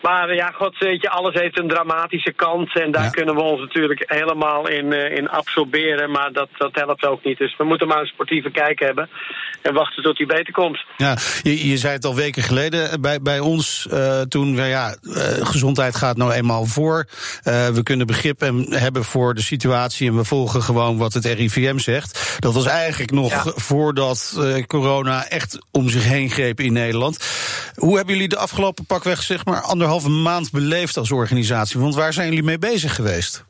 [0.03, 2.75] Maar ja, god weet je, alles heeft een dramatische kant.
[2.75, 6.11] En daar kunnen we ons natuurlijk helemaal in, uh, in absorberen.
[6.11, 7.37] Maar dat, dat helpt ook niet.
[7.37, 9.09] Dus we moeten maar een sportieve kijk hebben.
[9.61, 10.85] En wachten tot hij beter komt.
[10.97, 13.87] Ja, je, je zei het al weken geleden bij, bij ons.
[13.91, 17.07] Uh, toen, ja, uh, gezondheid gaat nou eenmaal voor.
[17.43, 18.39] we kunnen begrip
[18.69, 20.07] hebben voor de situatie.
[20.09, 22.37] En we volgen gewoon wat het RIVM zegt.
[22.39, 27.25] Dat was eigenlijk nog voordat corona echt om zich heen greep in Nederland.
[27.75, 31.79] Hoe hebben jullie de afgelopen pakweg, zeg maar, anderhalf anderhalve maand beleefd als organisatie?
[31.79, 33.45] Want waar zijn jullie mee bezig geweest?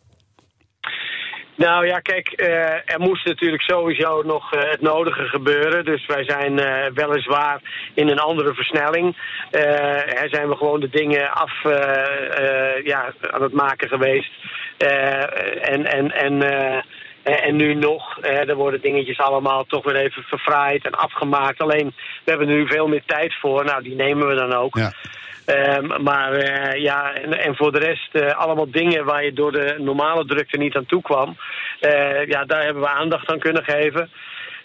[1.56, 2.48] Nou ja, kijk, uh,
[2.94, 5.86] er moest natuurlijk sowieso nog uh, het nodige gebeuren.
[5.86, 7.62] Dus wij zijn uh, weliswaar
[7.94, 9.18] in een andere versnelling.
[10.22, 11.52] er zijn we gewoon de dingen af
[12.84, 14.32] ja, aan het maken geweest.
[15.62, 16.42] en en, en,
[17.24, 18.20] en nu nog.
[18.22, 21.62] er worden dingetjes allemaal toch weer even verfraaid en afgemaakt.
[21.62, 23.66] Alleen, we hebben er nu veel meer tijd voor.
[23.66, 24.76] Nou, die nemen we dan ook.
[24.78, 24.92] Ja.
[25.46, 29.52] Um, maar uh, ja, en, en, voor de rest uh, allemaal dingen waar je door
[29.52, 31.38] de normale drukte niet aan toe kwam.
[31.82, 34.10] Uh, ja, daar hebben we aandacht aan kunnen geven.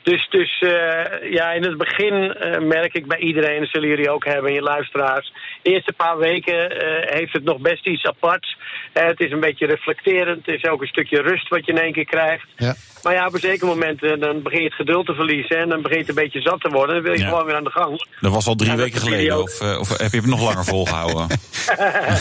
[0.03, 4.11] Dus, dus uh, ja, in het begin uh, merk ik bij iedereen, dat zullen jullie
[4.11, 5.33] ook hebben, je luisteraars.
[5.63, 8.57] De eerste paar weken uh, heeft het nog best iets aparts.
[8.93, 10.47] het is een beetje reflecterend.
[10.47, 12.47] Het is ook een stukje rust wat je in één keer krijgt.
[12.57, 12.75] Ja.
[13.03, 15.59] Maar ja, op een zeker moment dan begin je het geduld te verliezen.
[15.59, 16.95] En dan begin je het een beetje zat te worden.
[16.95, 18.07] Dan wil je gewoon weer aan de gang.
[18.21, 19.43] Dat was al drie weken geleden.
[19.43, 21.27] Of, of, heb je het nog langer volgehouden?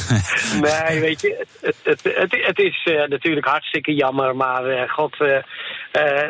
[0.67, 4.35] nee, weet je, het, het, het, het is natuurlijk hartstikke jammer.
[4.35, 5.17] Maar god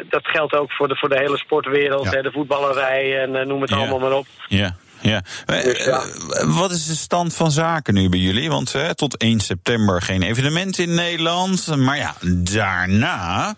[0.10, 2.22] dat geldt ook voor de, voor de hele sportwereld, Ja.
[2.22, 3.76] de voetballerij en noem het Ja.
[3.76, 4.26] allemaal maar op.
[4.48, 4.76] Ja.
[5.02, 5.22] Ja.
[5.46, 6.02] Eh, Dus ja.
[6.30, 8.50] eh, wat is de stand van zaken nu bij jullie?
[8.50, 11.76] Want eh, tot 1 september geen evenement in Nederland.
[11.78, 12.14] Maar ja,
[12.54, 13.56] daarna,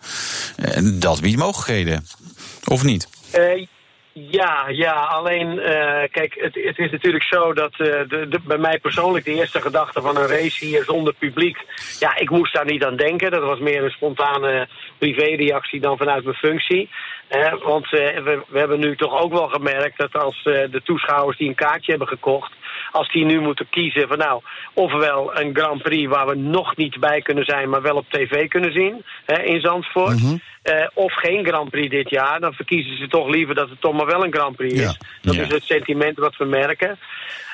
[0.58, 2.06] eh, dat biedt mogelijkheden.
[2.66, 3.08] Of niet?
[3.32, 3.66] Eh,
[4.14, 8.58] ja, ja, alleen eh, kijk, het, het is natuurlijk zo dat eh, de, de- bij
[8.58, 11.58] mij persoonlijk de eerste gedachte van een race hier zonder publiek,
[12.00, 13.32] ja, ik moest daar niet aan denken.
[13.32, 16.90] Dat was meer een spontane privéreactie dan vanuit mijn functie.
[17.64, 21.38] Want eh, we, we hebben nu toch ook wel gemerkt dat als eh, de toeschouwers
[21.38, 22.52] die een kaartje hebben gekocht,
[22.92, 24.42] als die nu moeten kiezen van nou,
[24.74, 28.48] ofwel een Grand Prix waar we nog niet bij kunnen zijn, maar wel op tv
[28.48, 29.04] kunnen zien
[29.44, 30.20] in Zandvoort.
[30.64, 33.94] eh, of geen Grand Prix dit jaar, dan verkiezen ze toch liever dat het toch
[33.94, 34.80] maar wel een Grand Prix is.
[34.82, 34.94] Ja.
[35.22, 35.42] Dat Ja.
[35.42, 36.98] is het sentiment wat we merken.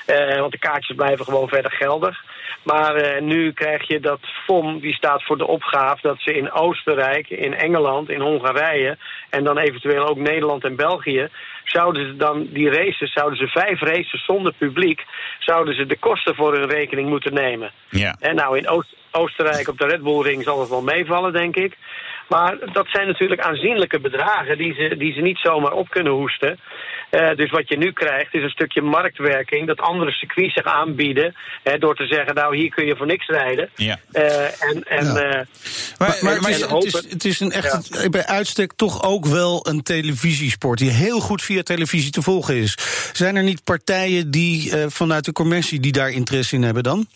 [0.05, 2.23] Eh, want de kaartjes blijven gewoon verder geldig.
[2.63, 6.51] Maar eh, nu krijg je dat FOM, die staat voor de opgave dat ze in
[6.51, 8.97] Oostenrijk, in Engeland, in Hongarije
[9.29, 11.29] en dan eventueel ook Nederland en België,
[11.63, 15.05] zouden ze dan die races, zouden ze vijf races zonder publiek,
[15.39, 17.71] zouden ze de kosten voor hun rekening moeten nemen.
[17.89, 18.15] Ja.
[18.19, 21.55] En nou, in Oost- Oostenrijk op de Red Bull Ring zal het wel meevallen, denk
[21.55, 21.77] ik.
[22.29, 26.59] Maar dat zijn natuurlijk aanzienlijke bedragen die ze, die ze niet zomaar op kunnen hoesten.
[27.09, 29.67] Eh, dus wat je nu krijgt is een stukje marktwerking.
[29.67, 31.35] Dat andere circuits zich aanbieden.
[31.63, 33.69] Hè, door te zeggen, nou hier kun je voor niks rijden.
[33.75, 33.99] Ja.
[34.11, 35.15] Eh, en en Ja.
[35.15, 35.41] eh,
[35.97, 36.61] Maar, maar het, is, het, is,
[36.93, 41.41] hopen- het is een echt, bij uitstek toch ook wel een televisiesport die heel goed
[41.41, 42.77] via televisie te volgen is.
[43.13, 47.07] Zijn er niet partijen die eh, vanuit de commercie die daar interesse in hebben dan?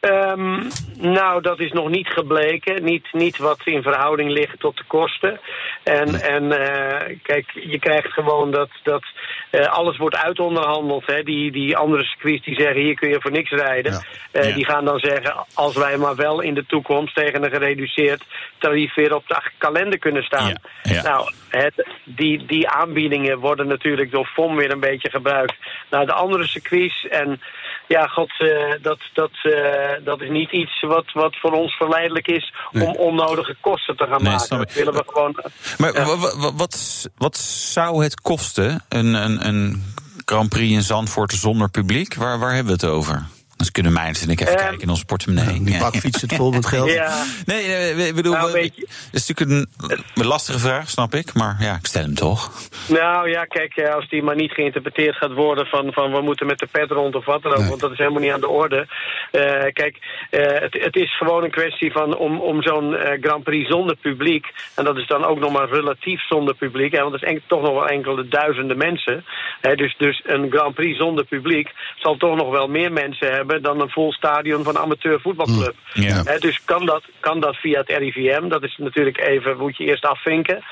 [0.00, 0.62] Ehm,
[0.98, 2.84] nou, dat is nog niet gebleken.
[2.84, 5.40] Niet, niet wat in verhouding ligt tot de kosten.
[5.82, 9.04] En, en eh, kijk, je krijgt gewoon dat, dat
[9.50, 11.06] eh, alles wordt uitonderhandeld.
[11.06, 11.22] Hè.
[11.22, 13.92] Die, die andere circuits die zeggen hier kun je voor niks rijden.
[13.92, 14.00] Ja.
[14.30, 14.54] Eh, Ja.
[14.54, 18.24] Die gaan dan zeggen als wij maar wel in de toekomst tegen een gereduceerd
[18.58, 20.60] tarief weer op de kalender kunnen staan.
[20.82, 21.02] Ja.
[21.02, 25.54] Nou, het, die, die aanbiedingen worden natuurlijk door FOM weer een beetje gebruikt
[25.90, 27.06] naar de andere circuits.
[27.08, 27.40] En
[27.88, 28.48] ja, god, eh,
[28.82, 33.56] dat, dat, eh, dat is niet iets wat, wat voor ons verleidelijk is om onnodige
[33.60, 34.58] kosten te gaan Nee, maken.
[34.58, 35.36] Dat willen we gewoon.
[35.78, 36.04] Maar Ja.
[36.04, 39.94] wa- wa- wat, wat zou het kosten, een, een, een
[40.24, 42.14] Grand Prix in Zandvoort zonder publiek?
[42.14, 43.26] Waar, waar hebben we het over?
[43.56, 45.62] Dus kunnen mij natuurlijk even Ehm, kijken in ons portemonnee.
[45.62, 45.78] Die Ja.
[45.80, 46.90] bakfiets het vol met geld.
[47.02, 51.14] Ja, Nee, nee, ik bedoel, Nou, we- het is natuurlijk een, een lastige vraag, snap
[51.14, 51.34] ik.
[51.34, 52.50] Maar ja, ik stel hem toch.
[52.88, 56.46] nou ja, kijk, eh, als die maar niet geïnterpreteerd gaat worden van, van we moeten
[56.46, 57.68] met de pet rond of wat dan ook, Nee.
[57.68, 58.86] want dat is helemaal niet aan de orde.
[59.30, 59.40] Eh,
[59.72, 59.96] kijk,
[60.30, 64.46] eh, het, het is gewoon een kwestie van om, om zo'n Grand Prix zonder publiek,
[64.74, 67.62] en dat is dan ook nog maar relatief zonder publiek, hè, want het is toch
[67.62, 69.24] nog wel enkele duizenden mensen.
[69.60, 73.44] Hè, dus, dus een Grand Prix zonder publiek zal toch nog wel meer mensen hebben
[73.62, 75.74] dan een vol stadion van een amateur voetbalclub.
[75.94, 76.22] Mm, Ja.
[76.38, 78.48] Dus kan dat, kan dat via het RIVM?
[78.48, 80.64] Dat is natuurlijk even, moet je eerst afvinken.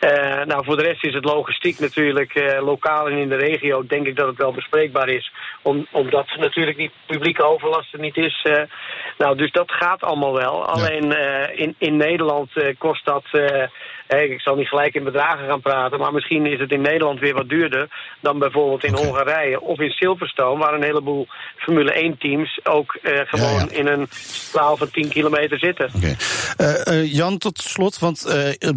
[0.00, 3.86] Eh, nou, voor de rest is het logistiek natuurlijk eh, lokaal en in de regio,
[3.86, 5.32] denk ik dat het wel bespreekbaar is.
[5.62, 8.40] Om, omdat natuurlijk die publieke overlast er niet is.
[8.42, 8.62] eh.
[9.18, 10.66] nou, dus dat gaat allemaal wel.
[10.66, 11.10] Alleen
[11.56, 13.24] in, in Nederland kost dat.
[14.08, 17.34] Ik zal niet gelijk in bedragen gaan praten, maar misschien is het in Nederland weer
[17.34, 17.88] wat duurder
[18.20, 23.54] dan bijvoorbeeld in Hongarije of in Silverstone, waar een heleboel Formule 1-teams ook eh, gewoon
[23.54, 23.76] Ja, ja.
[23.76, 25.90] in een straal van 10 kilometer zitten.
[26.56, 28.24] Eh, eh, Jan, tot slot, want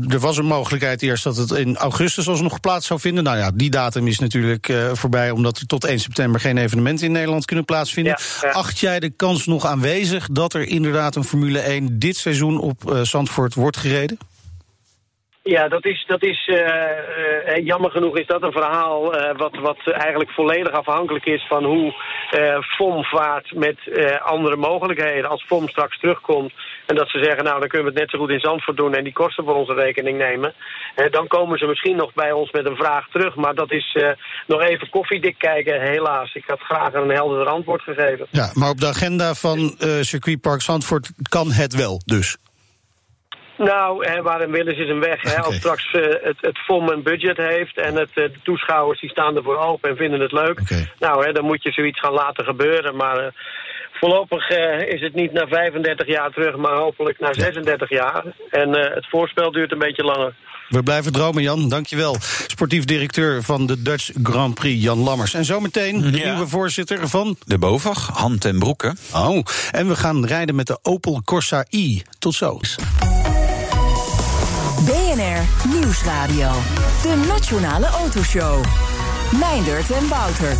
[0.09, 3.23] er was een mogelijkheid eerst dat het in augustus alsnog plaats zou vinden.
[3.23, 7.11] Nou ja, die datum is natuurlijk voorbij, omdat er tot 1 september geen evenementen in
[7.11, 8.17] Nederland kunnen plaatsvinden.
[8.41, 8.49] Ja.
[8.49, 12.99] Acht jij de kans nog aanwezig dat er inderdaad een Formule 1 dit seizoen op
[13.01, 14.17] Zandvoort wordt gereden?
[15.49, 19.55] Ja, dat is, dat is eh, eh, jammer genoeg is dat een verhaal eh, wat,
[19.55, 21.93] wat eigenlijk volledig afhankelijk is van hoe
[22.29, 25.29] eh FOM vaart met eh, andere mogelijkheden.
[25.29, 26.53] Als FOM straks terugkomt
[26.85, 28.95] en dat ze zeggen, nou dan kunnen we het net zo goed in Zandvoort doen
[28.95, 30.53] en die kosten voor onze rekening nemen.
[30.95, 33.95] Eh, dan komen ze misschien nog bij ons met een vraag terug, maar dat is
[33.95, 34.09] eh,
[34.47, 36.33] nog even koffiedik kijken, helaas.
[36.33, 38.27] Ik had graag een helderder antwoord gegeven.
[38.29, 42.37] Ja, maar op de agenda van eh circuitpark Zandvoort kan het wel, dus.
[43.59, 45.21] Nou, hè, waar een wil is, is een weg.
[45.21, 45.31] Hè.
[45.37, 45.41] Oké.
[45.45, 49.09] Als straks eh, het, het FOM een budget heeft en het, eh, de toeschouwers die
[49.09, 50.59] staan ervoor open en vinden het leuk.
[50.99, 52.95] Nou, hè, dan moet je zoiets gaan laten gebeuren.
[52.95, 53.31] Maar eh,
[53.91, 58.23] voorlopig eh, is het niet naar 35 jaar terug, maar hopelijk naar 36 jaar.
[58.49, 60.33] En eh, het voorspel duurt een beetje langer.
[60.69, 61.69] We blijven dromen, Jan.
[61.69, 62.15] Dankjewel.
[62.47, 65.33] Sportief directeur van de Dutch Grand Prix, Jan Lammers.
[65.33, 66.29] En zometeen de Ja.
[66.31, 67.37] nieuwe voorzitter van...
[67.45, 68.97] De BOVAG, hand en broeken.
[69.13, 69.39] Oh,
[69.71, 72.01] en we gaan rijden met de Opel Corsa i.
[72.19, 72.59] Tot zo.
[75.73, 76.51] Nieuwsradio.
[77.01, 78.63] De Nationale Autoshow.
[79.39, 80.57] Meindert en Wouter.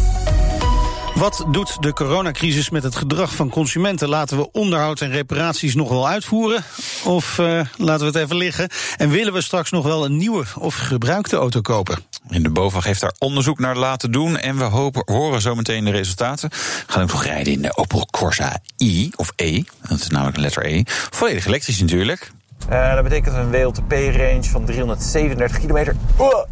[1.15, 4.10] Wat doet de coronacrisis met het gedrag van consumenten?
[4.10, 6.63] Laten we onderhoud en reparaties nog wel uitvoeren?
[7.04, 8.69] Of uh, laten we het even liggen?
[8.97, 11.99] En willen we straks nog wel een nieuwe of gebruikte auto kopen?
[12.30, 14.38] In de BOVAG heeft daar onderzoek naar laten doen.
[14.38, 16.49] En we hopen, horen zo meteen de resultaten.
[16.49, 19.62] We gaan ook nog rijden in de Opel Corsa i, of E.
[19.88, 20.84] Dat is namelijk een letter E.
[20.86, 22.32] Volledig elektrisch natuurlijk.
[22.72, 25.95] Uh, dat betekent een WLTP-range van 337 kilometer.
[26.15, 26.43] Oh!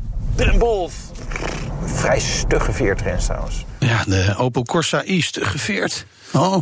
[1.86, 3.66] Vrij stugge veertrends trouwens.
[3.80, 6.06] Ja, de Opel Corsa i, stugge veert.
[6.34, 6.58] Oh.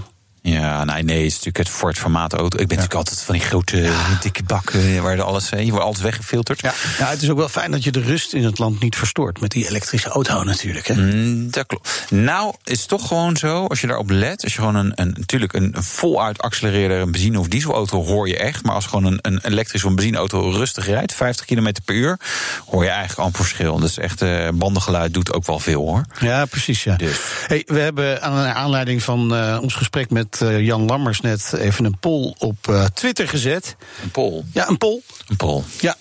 [0.46, 2.46] Ja, nee, nee, het is natuurlijk het Ford formaat auto.
[2.46, 6.62] Ik ben natuurlijk altijd van die grote dikke bakken waar alles, je wordt altijd weggefilterd.
[6.62, 6.74] Ja.
[6.98, 9.42] ja, het is ook wel fijn dat je de rust in het land niet verstoort
[9.42, 10.88] met die elektrische auto natuurlijk.
[10.88, 10.94] Hè?
[10.96, 12.06] Mm, dat klopt.
[12.10, 15.16] Nou, is het toch gewoon zo, als je daarop let, als je gewoon een, een
[15.18, 18.64] natuurlijk een, voluit accelereerde een benzine- of dieselauto hoor je echt.
[18.64, 22.20] Maar als gewoon een, een elektrische of een benzineauto rustig rijdt, 50 km per uur,
[22.66, 23.80] hoor je eigenlijk een verschil.
[23.80, 26.06] Dus echt, uh, bandengeluid doet ook wel veel hoor.
[26.20, 26.84] Ja, precies.
[26.84, 26.96] Ja.
[26.96, 27.20] Dus.
[27.48, 31.86] Hey, we hebben aan aanleiding van uh, ons gesprek met uh, Jan Lammers net even
[31.86, 33.76] een poll op uh, Twitter gezet.
[34.04, 34.44] Een poll?
[34.54, 35.02] Ja, een poll.
[35.28, 35.62] Een poll.
[35.80, 35.96] Ja.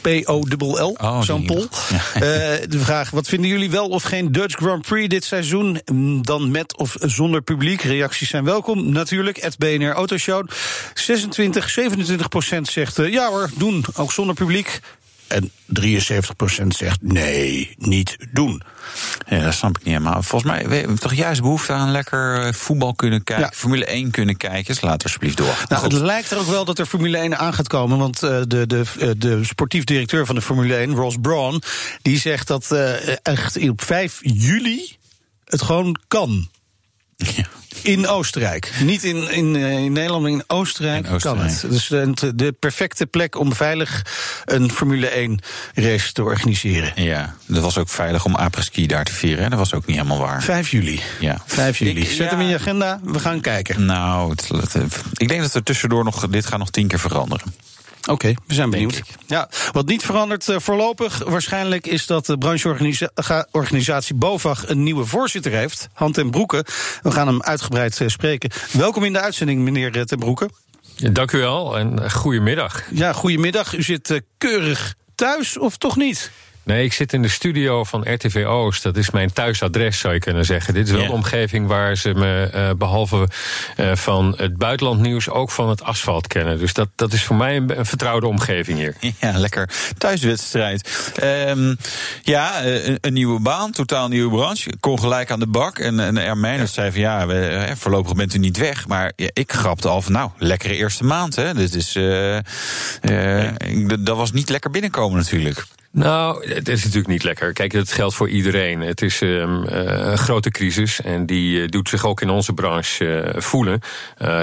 [0.00, 1.66] P-O-L-L, oh, zo'n poll.
[1.88, 1.96] Ja.
[2.14, 2.22] Uh,
[2.68, 5.80] de vraag, wat vinden jullie wel of geen Dutch Grand Prix dit seizoen?
[6.22, 7.82] Dan met of zonder publiek?
[7.82, 9.42] Reacties zijn welkom, natuurlijk.
[9.42, 10.48] Het BNR Autoshow.
[10.94, 14.80] 26, 27 procent zegt, uh, ja hoor, doen, ook zonder publiek.
[15.28, 18.62] En 73% zegt nee, niet doen.
[19.26, 20.22] Ja, dat snap ik niet helemaal.
[20.22, 23.46] Volgens mij hebben we toch juist behoefte aan lekker voetbal kunnen kijken.
[23.46, 23.52] Ja.
[23.54, 24.64] Formule 1 kunnen kijken.
[24.64, 25.64] Dus laat alsjeblieft door.
[25.68, 27.98] Nou, het lijkt er ook wel dat er Formule 1 aan gaat komen.
[27.98, 28.84] Want uh, de, de,
[29.18, 31.62] de sportief directeur van de Formule 1, Ross Brawn...
[32.02, 34.96] die zegt dat uh, echt op 5 juli
[35.44, 36.48] het gewoon kan.
[37.18, 37.44] Ja.
[37.82, 38.72] In Oostenrijk.
[38.82, 41.60] Niet in, in, in Nederland, maar in Oostenrijk, in Oostenrijk.
[41.60, 41.70] kan het.
[41.70, 44.06] Dus de, de, perfecte plek om veilig
[44.44, 45.40] een Formule 1
[45.74, 46.92] race te organiseren.
[46.94, 49.42] Ja, dat was ook veilig om apres-ski daar te vieren.
[49.42, 49.50] Hè?
[49.50, 50.42] Dat was ook niet helemaal waar.
[50.42, 51.00] 5 juli.
[51.20, 51.42] Ja.
[51.46, 52.00] 5 juli.
[52.00, 52.28] Ik, Zet ja.
[52.28, 53.84] hem in je agenda, we gaan kijken.
[53.84, 56.28] Nou, het, het, ik denk dat er tussendoor nog...
[56.28, 57.54] Dit gaat nog tien keer veranderen.
[58.00, 59.02] Oké, okay, we zijn benieuwd.
[59.26, 65.52] Ja, wat niet verandert uh, voorlopig waarschijnlijk is dat de brancheorganisatie BOVAG een nieuwe voorzitter
[65.52, 66.64] heeft, Han ten Broeke.
[67.02, 68.50] We gaan hem uitgebreid uh, spreken.
[68.72, 70.50] Welkom in de uitzending, meneer ten Broeke.
[70.96, 72.82] Ja, dank u wel en goedemiddag.
[72.90, 73.74] Ja, goedemiddag.
[73.74, 76.30] U zit keurig thuis of toch niet?
[76.68, 78.82] Nee, ik zit in de studio van RTV Oost.
[78.82, 80.74] Dat is mijn thuisadres, zou je kunnen zeggen.
[80.74, 81.10] Dit is wel yeah.
[81.10, 83.28] de omgeving waar ze me uh, behalve
[83.76, 86.58] uh, van het buitenlandnieuws ook van het asfalt kennen.
[86.58, 88.94] Dus dat, dat is voor mij een, een vertrouwde omgeving hier.
[89.20, 89.70] Ja, lekker.
[89.98, 91.12] Thuiswedstrijd.
[91.22, 91.76] Um,
[92.22, 94.70] ja, een, een, nieuwe baan, totaal nieuwe branche.
[94.70, 95.78] Ik kon gelijk aan de bak.
[95.78, 96.66] En, en Ermijn ja.
[96.66, 98.88] zei van ja, we, voorlopig bent u niet weg.
[98.88, 101.36] Maar ja, ik grapte al van nou, lekkere eerste maand.
[101.36, 101.54] Hè.
[101.54, 102.38] Dit is, uh,
[104.00, 105.66] dat was niet lekker binnenkomen natuurlijk.
[105.98, 107.52] Nou, het is natuurlijk niet lekker.
[107.52, 108.80] Kijk, dat geldt voor iedereen.
[108.80, 112.52] Het is um, uh, een grote crisis en die uh, doet zich ook in onze
[112.52, 113.80] branche uh, voelen.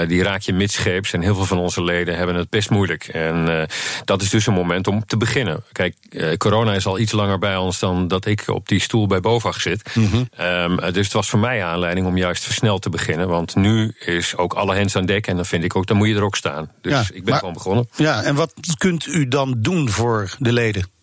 [0.06, 3.08] die raak je midscheeps en heel veel van onze leden hebben het best moeilijk.
[3.08, 3.68] En
[4.04, 5.64] dat is dus een moment om te beginnen.
[5.72, 5.96] Kijk,
[6.38, 9.60] corona is al iets langer bij ons dan dat ik op die stoel bij BOVAG
[9.60, 9.90] zit.
[9.94, 10.28] Mm -hmm.
[10.40, 13.28] um, dus het was voor mij aanleiding om juist versneld te beginnen.
[13.28, 16.08] Want nu is ook alle hens aan dek en dan vind ik ook, dan moet
[16.08, 16.70] je er ook staan.
[16.80, 17.88] Dus ja, ik ben maar, gewoon begonnen.
[17.96, 20.94] Ja, en wat kunt u dan doen voor de leden?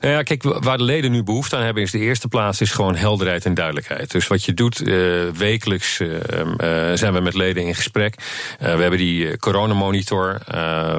[0.00, 2.70] Nou ja, kijk, waar de leden nu behoefte aan hebben, is de eerste plaats is
[2.70, 4.10] gewoon helderheid en duidelijkheid.
[4.10, 6.18] Dus wat je doet, uh, wekelijks uh, uh,
[6.94, 8.14] zijn we met leden in gesprek.
[8.58, 10.40] we hebben die coronamonitor,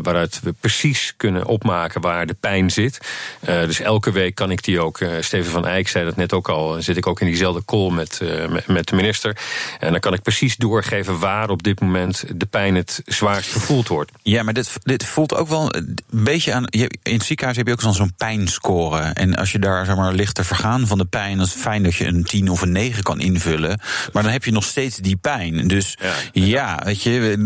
[0.01, 2.99] waaruit we precies kunnen opmaken waar de pijn zit.
[3.45, 6.81] dus elke week kan ik die ook, Steven van Eyck zei dat net ook al,
[6.81, 8.21] zit ik ook in diezelfde call met,
[8.67, 9.37] met de minister.
[9.79, 13.87] En dan kan ik precies doorgeven waar op dit moment de pijn het zwaarst gevoeld
[13.87, 14.11] wordt.
[14.23, 16.65] Ja, maar dit, dit voelt ook wel een beetje aan.
[16.67, 19.13] In het ziekenhuis heb je ook zo'n pijn scoren.
[19.13, 21.61] En als je daar zeg maar, ligt te vergaan van de pijn, dan is het
[21.61, 23.79] fijn dat je een 10 of een 9 kan invullen.
[24.13, 25.67] Maar dan heb je nog steeds die pijn.
[25.67, 27.37] Dus ja, ja weet je,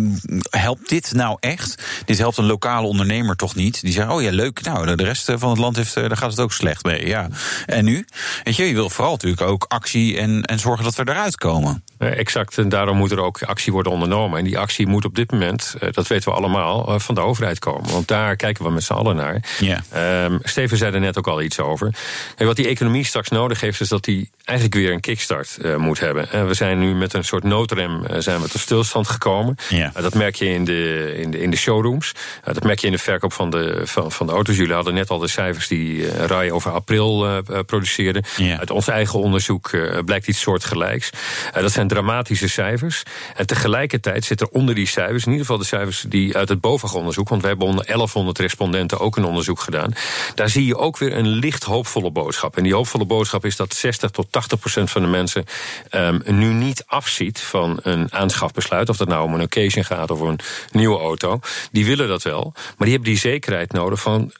[0.50, 1.84] helpt dit nou echt?
[2.06, 3.82] Dit helpt een lokale ondernemer toch niet?
[3.82, 4.62] Die zegt, oh ja, leuk.
[4.62, 7.08] Nou, de rest van het land heeft, daar gaat het ook slecht mee.
[7.08, 7.28] Ja.
[7.66, 8.06] En nu?
[8.44, 11.84] Weet je, je wil vooral natuurlijk ook actie en, en zorgen dat we eruit komen.
[11.98, 14.38] Exact, en daarom moet er ook actie worden ondernomen.
[14.38, 17.92] En die actie moet op dit moment, dat weten we allemaal, van de overheid komen.
[17.92, 19.44] Want daar kijken we met z'n allen naar.
[19.60, 20.24] Ja.
[20.26, 21.94] Um, Steven zei er net ook al iets over.
[22.36, 25.76] En wat die economie straks nodig heeft, is dat die eigenlijk weer een kickstart uh,
[25.76, 26.32] moet hebben.
[26.32, 29.56] En we zijn nu met een soort noodrem uh, zijn we tot stilstand gekomen.
[29.70, 29.92] Ja.
[29.96, 32.12] Uh, dat merk je in de, in de, in de showrooms.
[32.44, 34.56] dat merk je in de verkoop van de, van, van de auto's.
[34.56, 38.24] Jullie hadden net al de cijfers die RAI over april produceerde.
[38.38, 38.60] Ja.
[38.60, 39.70] Uit ons eigen onderzoek
[40.06, 41.10] blijkt iets soortgelijks.
[41.54, 43.04] dat zijn dramatische cijfers.
[43.36, 46.62] En tegelijkertijd zit er onder die cijfers, in ieder geval de cijfers die uit het
[46.62, 49.94] BOVAG-onderzoek, want we hebben onder 1100 respondenten ook een onderzoek gedaan.
[50.36, 52.58] Daar zie je ook weer een licht hoopvolle boodschap.
[52.58, 55.46] En die hoopvolle boodschap is dat 60 tot 80 procent van de mensen
[55.92, 58.90] um, nu niet afziet van een aanschafbesluit.
[58.90, 60.40] Of dat nou om een occasion gaat of een
[60.72, 61.40] nieuwe auto.
[61.72, 62.52] Die willen dat wel.
[62.54, 64.32] Maar die hebben die zekerheid nodig van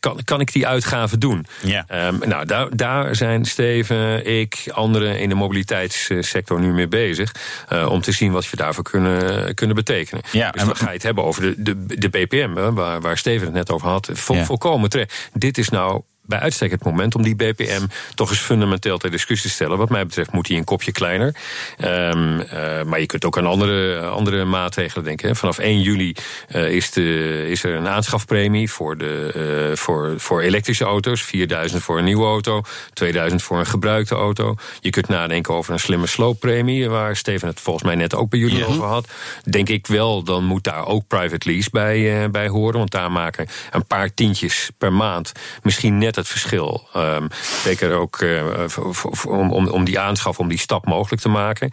[0.00, 1.46] kan, kan ik die uitgaven doen?
[1.62, 2.06] Ja.
[2.06, 7.34] Um, nou, daar, daar zijn Steven, ik, anderen in de mobiliteitssector nu mee bezig.
[7.72, 10.22] Uh, om te zien wat we daarvoor kunnen, kunnen betekenen.
[10.30, 13.46] Ja, dus dan ga je het hebben over de, de, de BPM, waar, waar Steven
[13.46, 14.10] het net over had.
[14.26, 14.44] Ja.
[14.44, 15.28] Volkomen terecht.
[15.32, 19.48] Dit is nou bij uitstek het moment om die BPM toch eens fundamenteel ter discussie
[19.48, 19.78] te stellen.
[19.78, 21.34] Wat mij betreft moet hij een kopje kleiner.
[21.84, 25.36] Um, uh, maar je kunt ook aan andere, andere maatregelen denken.
[25.36, 26.14] Vanaf 1 juli
[26.54, 31.22] uh, is, de, is er een aanschafpremie voor, de, uh, voor, voor elektrische auto's.
[31.22, 32.62] 4000 voor een nieuwe auto,
[32.92, 34.54] 2000 voor een gebruikte auto.
[34.80, 38.38] Je kunt nadenken over een slimme slooppremie, waar Steven het volgens mij net ook bij
[38.38, 39.08] jullie over had.
[39.50, 42.78] Denk ik wel, dan moet daar ook private lease bij, bij horen.
[42.78, 46.88] Want daar maken een paar tientjes per maand misschien net het verschil.
[46.96, 47.28] Um,
[47.62, 48.64] zeker ook uh,
[49.26, 51.72] om, om, om die aanschaf, om die stap mogelijk te maken.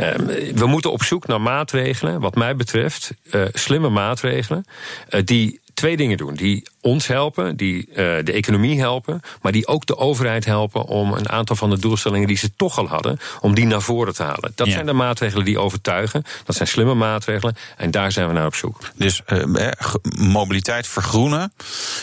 [0.00, 4.64] Um, we moeten op zoek naar maatregelen, wat mij betreft, uh, slimme maatregelen,
[5.10, 6.34] uh, die twee dingen doen.
[6.34, 11.12] Die ons helpen, die uh, de economie helpen, maar die ook de overheid helpen om
[11.12, 14.22] een aantal van de doelstellingen die ze toch al hadden, om die naar voren te
[14.22, 14.52] halen.
[14.54, 14.72] Dat ja.
[14.72, 16.24] zijn de maatregelen die overtuigen.
[16.44, 18.78] Dat zijn slimme maatregelen en daar zijn we naar op zoek.
[18.94, 19.70] Dus uh,
[20.18, 21.52] mobiliteit vergroenen,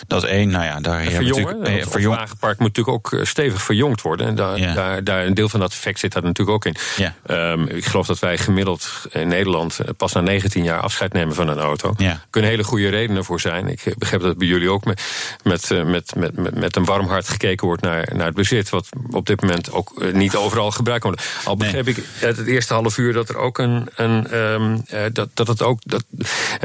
[0.07, 1.67] dat één, nou ja, daar we natuurlijk.
[1.67, 2.15] Het verjong...
[2.15, 4.27] wagenpark moet natuurlijk ook stevig verjongd worden.
[4.27, 4.73] En daar, ja.
[4.73, 6.75] daar, daar een deel van dat effect zit daar natuurlijk ook in.
[6.97, 7.51] Ja.
[7.51, 11.47] Um, ik geloof dat wij gemiddeld in Nederland pas na 19 jaar afscheid nemen van
[11.47, 11.93] een auto.
[11.97, 13.67] Er kunnen hele goede redenen voor zijn.
[13.67, 15.01] Ik begrijp dat bij jullie ook met,
[15.43, 18.69] met, met, met, met een warm hart gekeken wordt naar, naar het bezit.
[18.69, 21.23] Wat op dit moment ook niet overal gebruikt wordt.
[21.45, 21.95] Al begreep nee.
[21.95, 23.87] ik uit het eerste half uur dat er ook een.
[23.95, 26.03] een um, dat, dat, het ook, dat,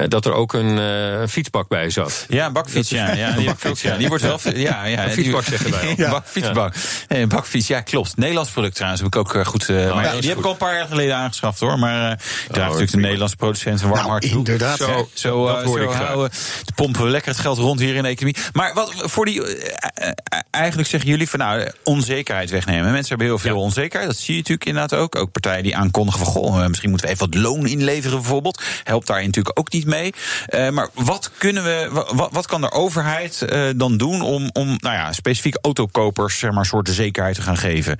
[0.08, 2.26] dat er ook een uh, fietsbak bij zat.
[2.28, 3.12] Ja, een bakfiets, ja.
[3.12, 3.96] ja, die, bakfiets, ja.
[3.96, 4.38] die wordt wel.
[4.54, 5.94] Ja, ja, een fietsbak zeggen wij.
[6.02, 6.10] Ja.
[6.10, 6.74] Bak, fietsbak.
[6.74, 6.80] Ja.
[7.08, 8.16] Nee, bakfiets, ja, klopt.
[8.16, 9.68] Nederlands product trouwens heb ik ook goed.
[9.68, 11.78] Uh, oh, maar, die heb ik al een paar jaar geleden aangeschaft hoor.
[11.78, 14.24] Maar uh, draagt oh, natuurlijk de Nederlandse producent een warm nou, hart.
[14.24, 14.78] Inderdaad.
[14.78, 16.30] Zo, zo, uh, zo houden
[16.64, 18.36] de pompen we lekker het geld rond hier in de economie.
[18.52, 19.40] Maar wat voor die.
[19.40, 20.10] Uh,
[20.50, 22.90] eigenlijk zeggen jullie van nou, onzekerheid wegnemen.
[22.90, 23.60] Mensen hebben heel veel ja.
[23.60, 24.10] onzekerheid.
[24.10, 25.16] Dat zie je natuurlijk inderdaad ook.
[25.16, 28.62] Ook partijen die aankondigen van goh, misschien moeten we even wat loon inleveren bijvoorbeeld.
[28.84, 30.12] Helpt daar natuurlijk ook niet mee.
[30.50, 31.88] Uh, maar wat kunnen we.
[32.12, 36.50] Wat, wat kan de overheid uh, dan doen om, om nou ja, specifiek autokopers zeg
[36.50, 37.98] maar, soort zekerheid te gaan geven?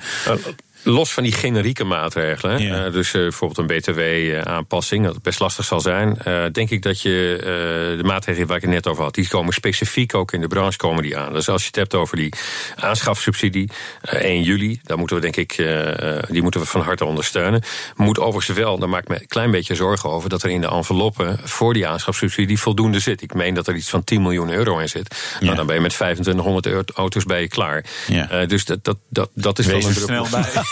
[0.85, 2.87] Los van die generieke maatregelen, ja.
[2.87, 7.01] uh, dus uh, bijvoorbeeld een BTW-aanpassing, dat best lastig zal zijn, uh, denk ik dat
[7.01, 7.37] je
[7.97, 10.77] de maatregelen waar ik het net over had, die komen specifiek ook in de branche
[10.77, 11.33] komen die aan.
[11.33, 12.33] Dus als je het hebt over die
[12.77, 13.71] aanschafsubsidie,
[14.03, 15.57] 1 juli, daar moeten we denk ik,
[16.29, 17.62] die moeten we van harte ondersteunen.
[17.97, 20.61] Moet overigens wel, daar maak ik me een klein beetje zorgen over, dat er in
[20.61, 23.23] de enveloppen voor die aanschafsubsidie voldoende zit.
[23.23, 25.16] Ik meen dat er iets van 10 miljoen euro in zit.
[25.40, 25.45] Ja.
[25.45, 27.85] Nou, dan ben je met 2500 auto's bij je klaar.
[28.07, 28.47] Ja.
[28.47, 30.62] dus dat, dat, dat, dat is Wees wel een snel bij.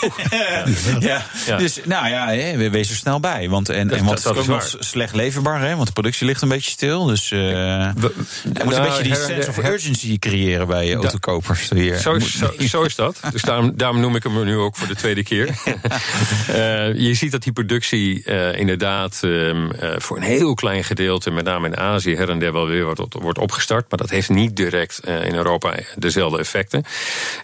[0.99, 1.25] ja.
[1.45, 1.57] ja.
[1.57, 3.49] Dus nou ja, hè, wees er snel bij.
[3.49, 5.93] Want, en, dat, en want dat het is ook nog slecht leverbaar, hè, want de
[5.93, 7.05] productie ligt een beetje stil.
[7.05, 11.69] Dus uh, we, moet nou, een beetje die sense of urgency creëren bij je autokopers.
[11.69, 11.97] Hier.
[11.97, 13.19] Zo, zo, zo, is dat.
[13.31, 15.47] Dus daarom, daarom noem ik hem nu ook voor de tweede keer.
[15.47, 21.45] uh, je ziet dat die productie uh, inderdaad um, voor een heel klein gedeelte, met
[21.45, 23.85] name in Azië, her en der wel weer wordt, wordt opgestart.
[23.89, 26.83] Maar dat heeft niet direct in Europa dezelfde effecten.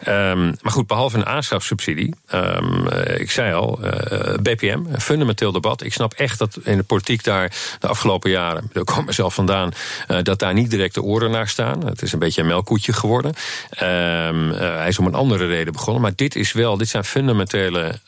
[0.08, 2.14] Um, maar goed, behalve een aanschafsubsidie.
[2.56, 3.90] Um, ik zei al, uh,
[4.42, 5.84] BPM, een fundamenteel debat.
[5.84, 9.34] Ik snap echt dat in de politiek daar de afgelopen jaren, daar kom ik mezelf
[9.34, 9.72] vandaan,
[10.08, 11.86] uh, dat daar niet direct de oren naar staan.
[11.86, 13.34] Het is een beetje een melkkoetje geworden.
[13.82, 16.02] Um, uh, hij is om een andere reden begonnen.
[16.02, 18.00] Maar dit is wel, dit zijn fundamentele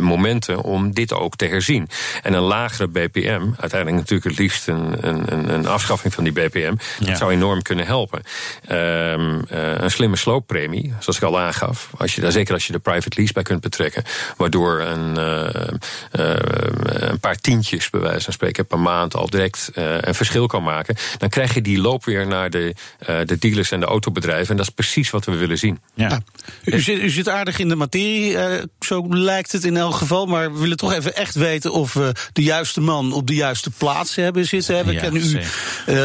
[0.00, 1.88] momenten om dit ook te herzien.
[2.22, 6.74] En een lagere BPM, uiteindelijk natuurlijk het liefst een, een, een afschaffing van die BPM,
[6.98, 8.22] dat zou enorm kunnen helpen.
[8.70, 12.78] Um, een slimme slooppremie, zoals ik al aangaf, als je daar zeker als je de
[12.78, 14.02] private lease bij kunt betrekken.
[14.36, 15.48] Waardoor een, uh,
[16.12, 16.36] uh,
[17.10, 20.62] een paar tientjes, bij wijze van spreken, per maand al direct uh, een verschil kan
[20.62, 20.96] maken.
[21.18, 22.74] Dan krijg je die loop weer naar de,
[23.24, 24.50] de dealers en de autobedrijven.
[24.50, 25.78] En dat is precies wat we willen zien.
[25.94, 26.08] Ja.
[26.08, 26.20] ja.
[26.64, 28.36] U, zit, u zit aardig in de materie,
[28.80, 30.26] zo lijkt het in elk geval.
[30.26, 33.70] Maar we willen toch even echt weten of we de juiste man op de juiste
[33.70, 34.86] plaats hebben zitten.
[34.86, 35.40] We ja, kennen u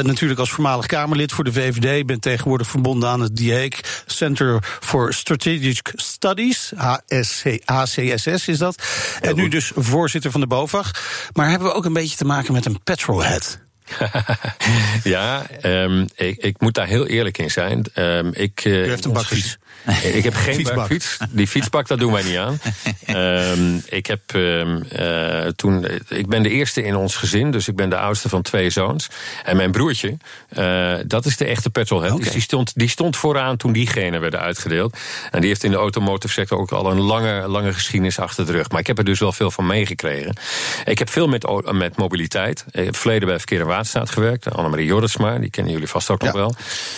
[0.03, 2.05] natuurlijk als voormalig Kamerlid voor de VVD.
[2.05, 6.71] bent tegenwoordig verbonden aan het DIEC, Center for Strategic Studies.
[7.65, 8.83] HCSS is dat.
[9.21, 10.91] En nu dus voorzitter van de BOVAG.
[11.33, 13.59] Maar hebben we ook een beetje te maken met een petrolhead?
[15.03, 17.85] ja, um, ik, ik, moet daar heel eerlijk in zijn.
[17.95, 19.57] Um, ik, uh, U heeft een bakfiets.
[20.13, 20.87] Ik heb geen Fietsbak.
[20.87, 21.17] fiets.
[21.29, 22.59] Die fietsbak, dat doen wij niet aan.
[23.05, 27.75] Ehm, ik, heb, ehm, eh, toen, ik ben de eerste in ons gezin, dus ik
[27.75, 29.09] ben de oudste van twee zoons.
[29.43, 30.17] En mijn broertje,
[30.49, 32.11] eh, dat is de echte petrolhead.
[32.11, 32.23] Oké.
[32.23, 34.97] Dus die stond, die stond vooraan toen die genen werden uitgedeeld.
[35.31, 38.51] En die heeft in de automotive sector ook al een lange, lange geschiedenis achter de
[38.51, 38.69] rug.
[38.69, 40.35] Maar ik heb er dus wel veel van meegekregen.
[40.85, 42.65] Ik heb veel met, met mobiliteit.
[42.71, 44.51] Ik heb verleden bij Verkeer en Waterstaat gewerkt.
[44.53, 46.55] Annemarie Jorritsma, die kennen jullie vast ook nog wel.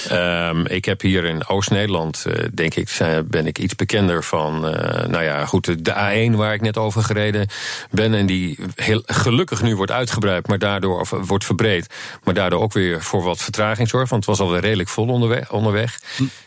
[0.10, 4.68] Ehm, ik heb hier in Oost-Nederland, eh, denk ik, zijn- ben ik iets bekender van.
[4.68, 5.92] eh, nou ja, goed, de
[6.32, 7.48] A1 waar ik net over gereden
[7.92, 8.14] ben.
[8.14, 11.88] En die heel gelukkig nu wordt uitgebreid, maar daardoor of, wordt verbreed.
[12.24, 14.10] Maar daardoor ook weer voor wat vertraging zorgt.
[14.10, 15.52] Want het was alweer redelijk vol onderweg.
[15.52, 16.00] onderweg.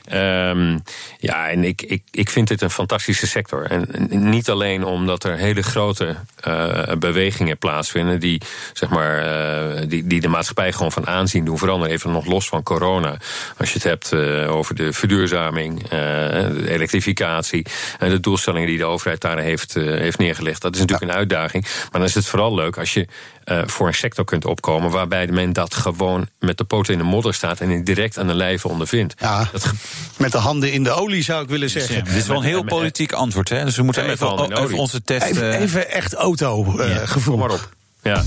[0.05, 0.79] Ehm,
[1.19, 3.65] ja, en ik, ik, ik vind dit een fantastische sector.
[3.71, 8.21] En niet alleen omdat er hele grote eh, bewegingen plaatsvinden.
[8.21, 8.41] die,
[8.73, 11.95] zeg maar, eh, die, die de maatschappij gewoon van aanzien doen veranderen.
[11.95, 13.17] Even nog los van corona.
[13.57, 16.16] Als je het hebt eh, over de verduurzaming, eh,
[16.55, 17.67] de elektrificatie.
[17.99, 20.63] en de doelstellingen die de overheid daar heeft, eh, heeft neergelegd.
[20.63, 21.63] Dat is natuurlijk een uitdaging.
[21.65, 23.07] Maar dan is het vooral leuk als je
[23.45, 24.91] eh, voor een sector kunt opkomen.
[24.91, 27.61] waarbij men dat gewoon met de poten in de modder staat.
[27.61, 29.15] en direct aan de lijve ondervindt.
[29.19, 29.75] Ja, Dat ge-
[30.17, 31.95] met de handen in de olie zou ik willen zeggen.
[31.97, 33.65] Ja, dit is wel een heel politiek antwoord, hè?
[33.65, 35.25] Dus we moeten even, even onze test...
[35.25, 37.37] Even, eh, even echt auto-gevoel.
[37.37, 37.69] Kom maar op.
[38.03, 38.23] Ja.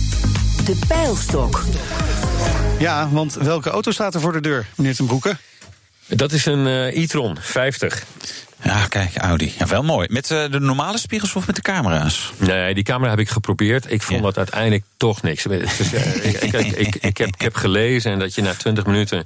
[0.65, 1.63] De pijlstok.
[2.79, 5.37] Ja, want welke auto staat er voor de deur, meneer Ten Broeke?
[6.09, 8.03] Dat is een eh e-tron 50.
[8.63, 9.53] Ja, kijk, Audi.
[9.57, 10.07] Ja, wel mooi.
[10.11, 12.31] Met eh, de normale spiegels of met de camera's?
[12.37, 13.91] Nee, die camera heb ik geprobeerd.
[13.91, 14.25] Ik vond Ja.
[14.25, 15.43] dat uiteindelijk toch niks.
[15.49, 19.25] Dus, eh, ik, ik, ik, heb, ik heb gelezen en dat je na 20 minuten.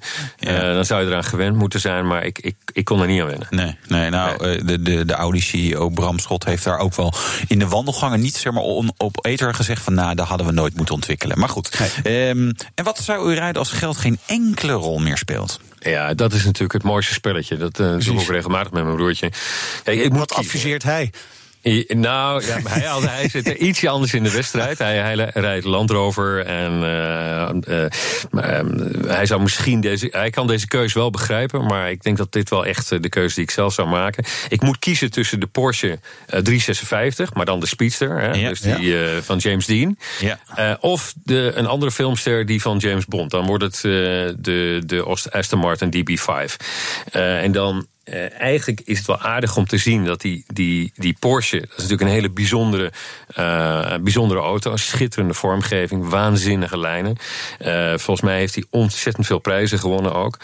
[0.74, 2.08] dan zou je eraan gewend moeten zijn.
[2.08, 3.48] Maar ik, ik, ik kon er niet aan wennen.
[3.50, 7.14] Nee, nee nou, de, de, de Audi-CEO Bram Schot heeft daar ook wel
[7.48, 9.94] in de wandelgangen niet zeg maar, on- op ether gezegd van...
[9.94, 11.40] nou, dat hadden we nooit moeten ontwikkelen.
[11.40, 11.70] Maar goed.
[12.04, 15.60] Ehm, en wat zou u rijden als geld geen enkele rol meer speelt?
[15.84, 17.58] Ja, dat is natuurlijk het mooiste spelletje.
[17.58, 19.32] Dat eh, doe ik ook regelmatig met mijn broertje.
[19.84, 21.12] Kijk, ik Wat adviseert hij?
[21.64, 24.78] I- Nou, ja, hij, hij, zit er ietsje anders in de wedstrijd.
[24.78, 27.50] Hij, hij rijdt Land Rover en eh,
[27.84, 27.92] eh,
[28.32, 32.18] maar, ehm, hij zou misschien deze, hij kan deze keuze wel begrijpen, maar ik denk
[32.18, 34.24] dat dit wel echt eh, de keuze die ik zelf zou maken.
[34.50, 38.50] Ik moet kiezen tussen de Porsche eh, 356, maar dan de Speedster, hè, Ja.
[38.50, 40.78] dus die van James Dean, Ja.
[40.80, 43.32] Of de, een andere filmster die van James Bond.
[43.32, 46.56] Dan wordt het de, de Aston Martin DB5.
[47.12, 50.92] Eh, en dan eh, eigenlijk is het wel aardig om te zien dat die, die,
[50.96, 52.92] die Porsche, dat is natuurlijk een hele bijzondere,
[53.28, 57.18] eh, bijzondere auto, schitterende vormgeving, waanzinnige lijnen.
[57.60, 60.38] Eh, volgens mij heeft hij ontzettend veel prijzen gewonnen ook.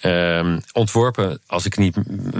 [0.00, 1.96] Ehm, ontworpen, als ik, niet,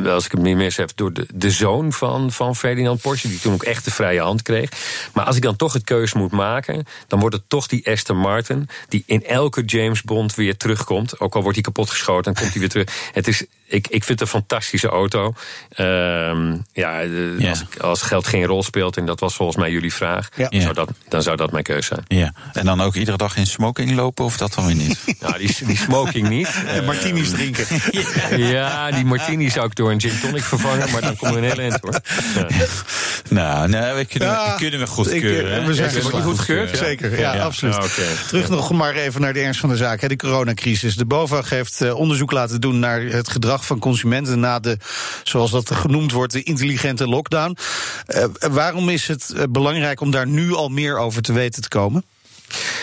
[0.06, 3.40] als ik het niet mis heb, door de, de zoon van, van Ferdinand Porsche, die
[3.40, 4.70] toen ook echt de vrije hand kreeg.
[5.12, 8.18] Maar als ik dan toch het keuze moet maken, dan wordt het toch die Aston
[8.18, 11.20] Martin, die in elke James Bond weer terugkomt.
[11.20, 13.10] Ook al wordt hij kapotgeschoten, dan komt hij weer terug.
[13.12, 14.26] Het is, ik, ik vind het een
[14.64, 15.34] fantastische auto.
[15.70, 17.48] Ehm, ja, eh, Ja.
[17.50, 20.48] Als, ik- als geld geen rol speelt, en dat was volgens mij jullie vraag, Ja.
[20.48, 20.64] dan, Ja.
[20.64, 22.20] zou dat, dan zou dat mijn keuze zijn.
[22.20, 22.32] Ja.
[22.52, 24.98] En dan ook iedere dag in smoking lopen of dat dan weer niet?
[25.20, 26.48] Nou, die, die smoking niet.
[26.66, 27.66] En martinis drinken.
[28.54, 31.48] Ja, die martini zou ik door een gin tonic vervangen, maar dan komen we een
[31.50, 32.00] hele eind hoor.
[32.38, 32.46] Ja.
[33.28, 35.60] nou, nee, we kunnen, Ja, we kunnen we ik, goedkeuren.
[35.60, 36.24] eh, we zijn Ja, geslaagd.
[36.24, 36.70] goedgekeurd?
[36.70, 36.76] Ja.
[36.76, 37.44] Zeker, ja, Ja.
[37.44, 37.74] absoluut.
[37.76, 37.84] Ah.
[38.26, 40.00] Terug nog maar even naar de ernst van de zaak.
[40.00, 40.96] hè, De coronacrisis.
[40.96, 44.78] De BOVAG heeft eh, onderzoek laten doen naar het gedrag van consumenten na de,
[45.22, 47.56] zoals dat genoemd wordt, de intelligente lockdown.
[48.06, 51.68] Eh, waarom is het eh, belangrijk om daar nu al meer over te weten te
[51.68, 52.04] komen?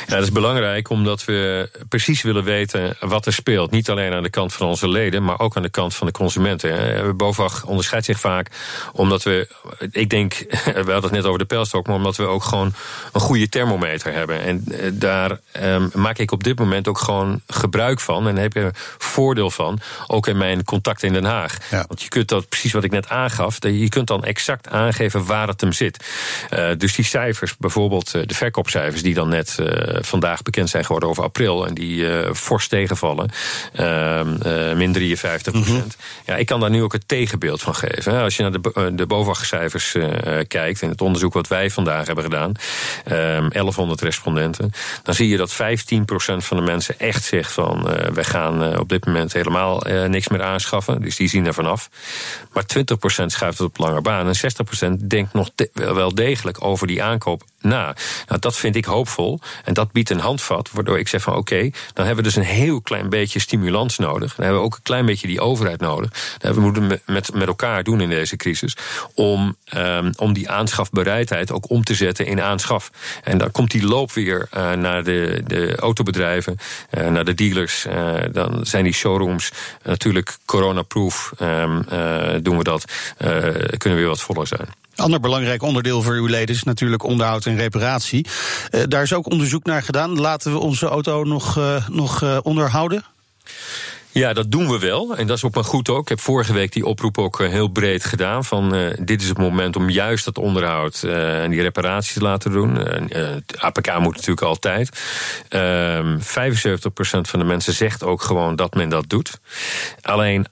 [0.07, 3.72] Ja, dat is belangrijk omdat we precies willen weten wat er speelt.
[3.72, 6.14] Niet alleen aan de kant van onze leden, maar ook aan de kant van de
[6.14, 7.18] consumenten.
[7.18, 8.47] BOVAG onderscheidt zich vaak
[8.91, 9.47] omdat we,
[9.91, 10.34] ik denk,
[10.64, 12.74] we hadden het net over de pijlstok, maar omdat we ook gewoon
[13.12, 14.41] een goede thermometer hebben.
[14.41, 18.53] En eh, daar ehm, maak ik op dit moment ook gewoon gebruik van en heb
[18.53, 21.57] je voordeel van, ook in mijn contacten in Den Haag.
[21.70, 21.86] Ja.
[21.88, 25.47] Want je kunt dat precies wat ik net aangaf, je kunt dan exact aangeven waar
[25.47, 26.05] het hem zit.
[26.49, 30.86] Eh, dus die cijfers, bijvoorbeeld eh, de verkoopcijfers die dan net eh, vandaag bekend zijn
[30.86, 33.30] geworden over april en die eh, fors tegenvallen,
[33.74, 35.97] ehm, eh, min 53 procent.
[36.26, 38.22] Ja, ik kan daar nu ook het tegenbeeld van geven.
[38.22, 39.95] Als je naar de, de BOVAG-cijfers
[40.47, 42.52] kijkt en het onderzoek wat wij vandaag hebben gedaan,
[43.06, 44.72] ehm 1100 respondenten,
[45.04, 47.84] dan zie je dat 15 procent van de mensen echt zegt van
[48.14, 51.02] wij gaan op dit moment helemaal niks meer aanschaffen.
[51.02, 51.89] Dus die zien er vanaf.
[52.54, 56.64] Maar 20 procent schuift het op lange baan en 60 procent denkt nog wel degelijk
[56.64, 57.95] over die aankoop Nou,
[58.39, 59.39] dat vind ik hoopvol.
[59.64, 62.43] En dat biedt een handvat, waardoor ik zeg van oké, dan hebben we dus een
[62.43, 64.36] heel klein beetje stimulans nodig.
[64.36, 66.36] Dan hebben we ook een klein beetje die overheid nodig.
[66.38, 68.78] Dat we moeten met, met elkaar doen in deze crisis.
[69.14, 72.91] Om, um, om die aanschafbereidheid ook om te zetten in aanschaf.
[73.24, 76.57] En dan komt die loop weer uh, naar de, de autobedrijven,
[76.91, 77.86] uh, naar de dealers.
[77.86, 79.51] Uh, dan zijn die showrooms
[79.84, 81.32] natuurlijk corona-proof.
[81.41, 81.84] Um,
[82.43, 82.86] doen we dat,
[83.18, 84.81] kunnen we weer wat voller zijn.
[85.02, 88.28] Ander belangrijk onderdeel voor uw leden is natuurlijk onderhoud en reparatie.
[88.72, 90.20] Uh, daar is ook onderzoek naar gedaan.
[90.20, 93.06] Laten we onze auto nog, uh, nog uh, onderhouden?
[94.12, 95.16] Ja, dat doen we wel.
[95.16, 96.02] En dat is ook maar goed ook.
[96.02, 98.45] Ik heb vorige week die oproep ook heel breed gedaan.
[98.45, 102.78] Van dit is het moment om juist dat onderhoud en die reparaties te laten doen.
[103.18, 104.89] Uh, APK moet natuurlijk altijd.
[104.89, 104.97] 75%
[107.22, 109.39] van de mensen zegt ook gewoon dat men dat doet.
[110.02, 110.52] Alleen 8%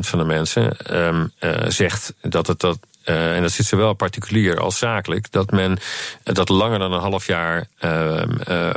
[0.00, 1.32] van de mensen um,
[1.68, 5.78] zegt dat het dat en dat zit zowel particulier als zakelijk, dat men
[6.22, 8.70] dat langer dan een half jaar uh, uh,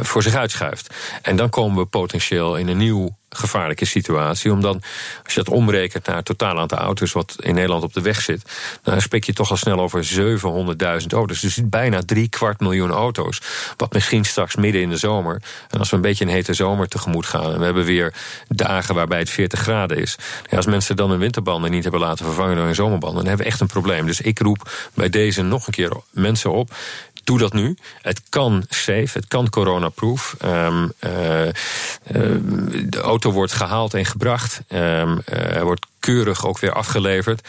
[0.00, 0.94] voor zich uitschuift.
[1.22, 4.52] En dan komen we potentieel in een nieuw gevaarlijke situatie.
[4.52, 4.74] Omdat
[5.24, 8.20] als je dat omrekent naar het totaal aantal auto's wat in Nederland op de weg
[8.20, 8.42] zit,
[8.82, 10.04] dan spreek je toch al snel over
[11.00, 11.40] 700.000 auto's.
[11.40, 13.40] Dus bijna drie kwart miljoen auto's.
[13.76, 15.42] Wat misschien straks midden in de zomer.
[15.70, 17.52] En als we een beetje een hete zomer tegemoet gaan.
[17.52, 18.14] En we hebben weer
[18.48, 20.16] dagen waarbij het 40 graden is.
[20.50, 23.52] Als mensen dan hun winterbanden niet hebben laten vervangen door hun zomerbanden, dan hebben we
[23.52, 24.06] echt een probleem.
[24.06, 26.70] Dus ik roep bij deze nog een keer mensen op
[27.24, 27.76] doe dat nu.
[28.02, 30.36] Het kan safe, het kan coronaproof.
[30.44, 31.52] Um, uh, uh,
[32.86, 34.60] de auto wordt gehaald en gebracht.
[34.68, 37.48] Um, uh, wordt keurig ook weer afgeleverd.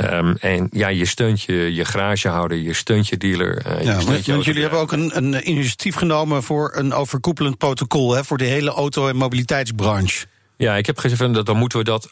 [0.00, 3.66] Um, en ja, je steunt je, je garagehouder, je steunt je dealer.
[3.66, 8.14] Uh, ja, je want jullie hebben ook een, een initiatief genomen voor een overkoepelend protocol
[8.14, 10.26] hè, voor de hele auto- en mobiliteitsbranche.
[10.58, 12.10] Ja, ik heb gezegd dat dan moeten we dat.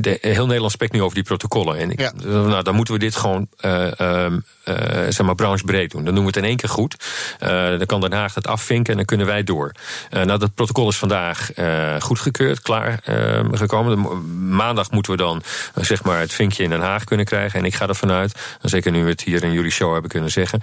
[0.00, 1.78] De, heel Nederland spreekt nu over die protocollen.
[1.78, 2.12] En ik, ja.
[2.24, 4.26] nou, dan moeten we dit gewoon uh, uh,
[4.64, 4.74] uh,
[5.08, 6.04] zeg maar branchebreed doen.
[6.04, 6.96] Dan doen we het in één keer goed.
[7.38, 9.72] dan kan Den Haag het afvinken en dan kunnen wij door.
[10.10, 11.50] nou, dat protocol is vandaag
[11.98, 13.00] goedgekeurd, klaar
[13.52, 14.48] gekomen.
[14.48, 15.42] Maandag moeten we dan
[15.74, 17.58] zeg maar het vinkje in Den Haag kunnen krijgen.
[17.58, 20.30] En ik ga ervan uit, zeker nu we het hier in jullie show hebben kunnen
[20.30, 20.60] zeggen,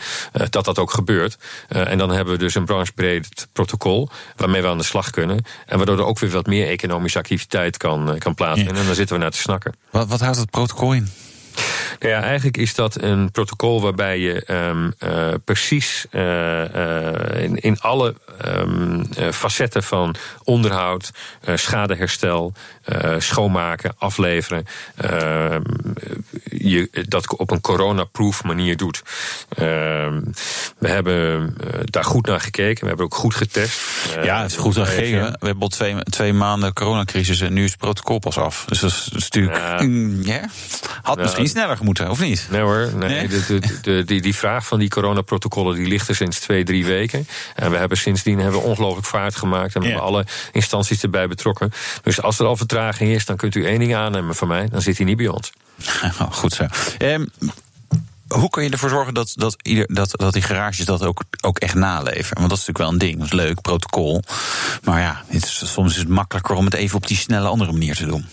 [0.50, 1.38] dat dat ook gebeurt.
[1.68, 5.46] en dan hebben we dus een branchebreed protocol waarmee we aan de slag kunnen.
[5.66, 8.74] En waardoor er ook weer wat meer economische activiteit kan, kan plaatsvinden.
[8.74, 8.80] Ja.
[8.80, 9.74] En dan zitten we naar te snakken.
[9.92, 11.10] Wat, wat houdt het protocol in?
[12.00, 16.22] Nou ja, eigenlijk is dat een protocol waarbij je um, uh, precies uh,
[16.76, 21.12] uh, in, in alle um, facetten van onderhoud,
[21.56, 22.54] schadeherstel,
[23.18, 25.62] schoonmaken, afleveren, ehm,
[26.44, 29.04] je dat op een corona-proof manier doet.
[30.78, 33.80] we hebben daar goed naar gekeken, we hebben ook goed getest.
[34.24, 35.26] ja, het is goed naar gekeken.
[35.40, 38.66] We hebben al twee, twee maanden coronacrisis en nu is het protocol pas af.
[38.68, 39.58] Dus dat is, dat is natuurlijk.
[39.58, 39.82] Ja.
[39.82, 40.44] Mm, yeah.
[41.02, 42.48] Had misschien sneller moeten, of niet?
[42.50, 43.10] Nee hoor, nee.
[43.10, 43.28] nee?
[43.28, 46.86] De, de, de, die, die vraag van die coronaprotocollen die ligt er sinds twee, drie
[46.86, 47.28] weken.
[47.56, 49.94] En we hebben sindsdien hebben we ongelooflijk vaart gemaakt en we ja.
[49.94, 51.72] hebben alle instanties erbij betrokken.
[52.04, 54.82] Dus als er al vertraging is, dan kunt u één ding aannemen van mij, dan
[54.82, 55.52] zit hij niet bij ons.
[56.42, 56.66] Goed zo.
[57.00, 57.30] Um,
[58.28, 61.58] hoe kun je ervoor zorgen dat, dat, ieder, dat, dat die garages dat ook, ook
[61.58, 62.38] echt naleven?
[62.38, 64.24] Want dat is natuurlijk wel een ding, dat is leuk, protocol.
[64.84, 67.72] Maar ja, het is, soms is het makkelijker om het even op die snelle andere
[67.72, 68.26] manier te doen.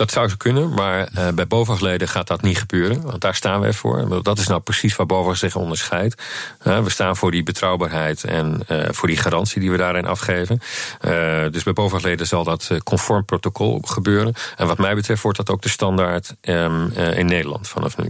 [0.00, 3.02] Dat zou ze kunnen, maar uh, bij BOVAG-leden gaat dat niet gebeuren.
[3.02, 4.22] Want daar staan wij voor.
[4.22, 6.22] Dat is nou precies waar BOVAG zich onderscheidt.
[6.62, 10.60] We staan voor die betrouwbaarheid en uh, voor die garantie die we daarin afgeven.
[11.50, 14.34] dus bij BOVAG-leden zal dat conform protocol gebeuren.
[14.56, 18.06] En wat mij betreft wordt dat ook de standaard um, in Nederland vanaf nu.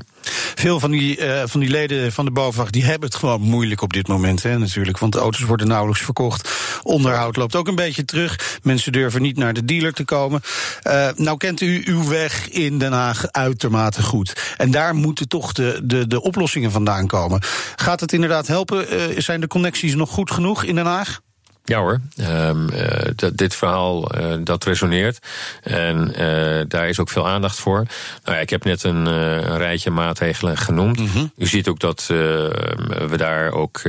[0.54, 3.82] Veel van die, uh, van die leden van de BOVAG die hebben het gewoon moeilijk
[3.82, 4.98] op dit moment, hè, natuurlijk.
[4.98, 6.50] Want de auto's worden nauwelijks verkocht.
[6.82, 8.58] Onderhoud loopt ook een beetje terug.
[8.62, 10.40] Mensen durven niet naar de dealer te komen.
[10.86, 14.54] Uh, nou kent u uw weg in Den Haag uitermate goed.
[14.56, 17.42] En daar moeten toch de, de, de oplossingen vandaan komen.
[17.76, 18.94] Gaat het inderdaad helpen?
[18.94, 21.20] Uh, zijn de connecties nog goed genoeg in Den Haag?
[21.64, 25.18] Ja hoor, um, uh, dit verhaal uh, dat resoneert.
[25.62, 27.86] En uh, daar is ook veel aandacht voor.
[28.24, 30.98] Nou ja, ik heb net een, een rijtje maatregelen genoemd.
[30.98, 31.32] Mm -hmm.
[31.36, 33.82] U ziet ook dat we daar ook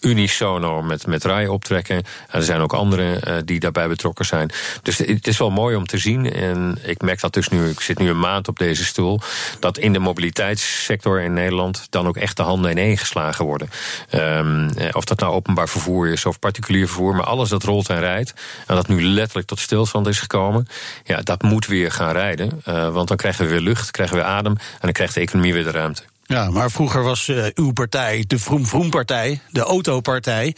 [0.00, 2.02] unisono met, met RAI optrekken.
[2.30, 4.50] er zijn ook anderen die daarbij betrokken zijn.
[4.82, 6.32] Dus het is wel mooi om te zien.
[6.32, 9.20] En ik merk dat dus nu, ik zit nu een maand op deze stoel.
[9.60, 13.70] Dat in de mobiliteitssector in Nederland dan ook echt de handen ineen geslagen worden.
[14.14, 18.34] Um, of dat nou openbaar vervoer is of particulier maar alles dat rolt en rijdt,
[18.66, 20.66] en dat nu letterlijk tot stilstand is gekomen,
[21.04, 22.62] ja, dat moet weer gaan rijden.
[22.68, 25.52] Uh, want dan krijgen we weer lucht, krijgen we adem en dan krijgt de economie
[25.52, 26.02] weer de ruimte.
[26.24, 30.56] Ja, maar vroeger was uh, uw partij, de Vroom Vroom Partij, de Autopartij.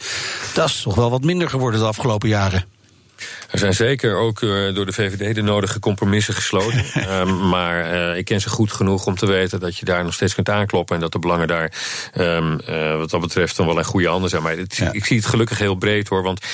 [0.53, 2.70] Dat is toch wel wat minder geworden de afgelopen jaren.
[3.51, 6.85] Er zijn zeker ook uh, door de VVD de nodige compromissen gesloten.
[7.19, 10.13] um, maar uh, ik ken ze goed genoeg om te weten dat je daar nog
[10.13, 10.95] steeds kunt aankloppen.
[10.95, 11.73] En dat de belangen daar
[12.17, 14.43] um, uh, wat dat betreft dan wel een goede handen zijn.
[14.43, 14.91] Maar het, ja.
[14.91, 16.23] ik zie het gelukkig heel breed hoor.
[16.23, 16.45] Want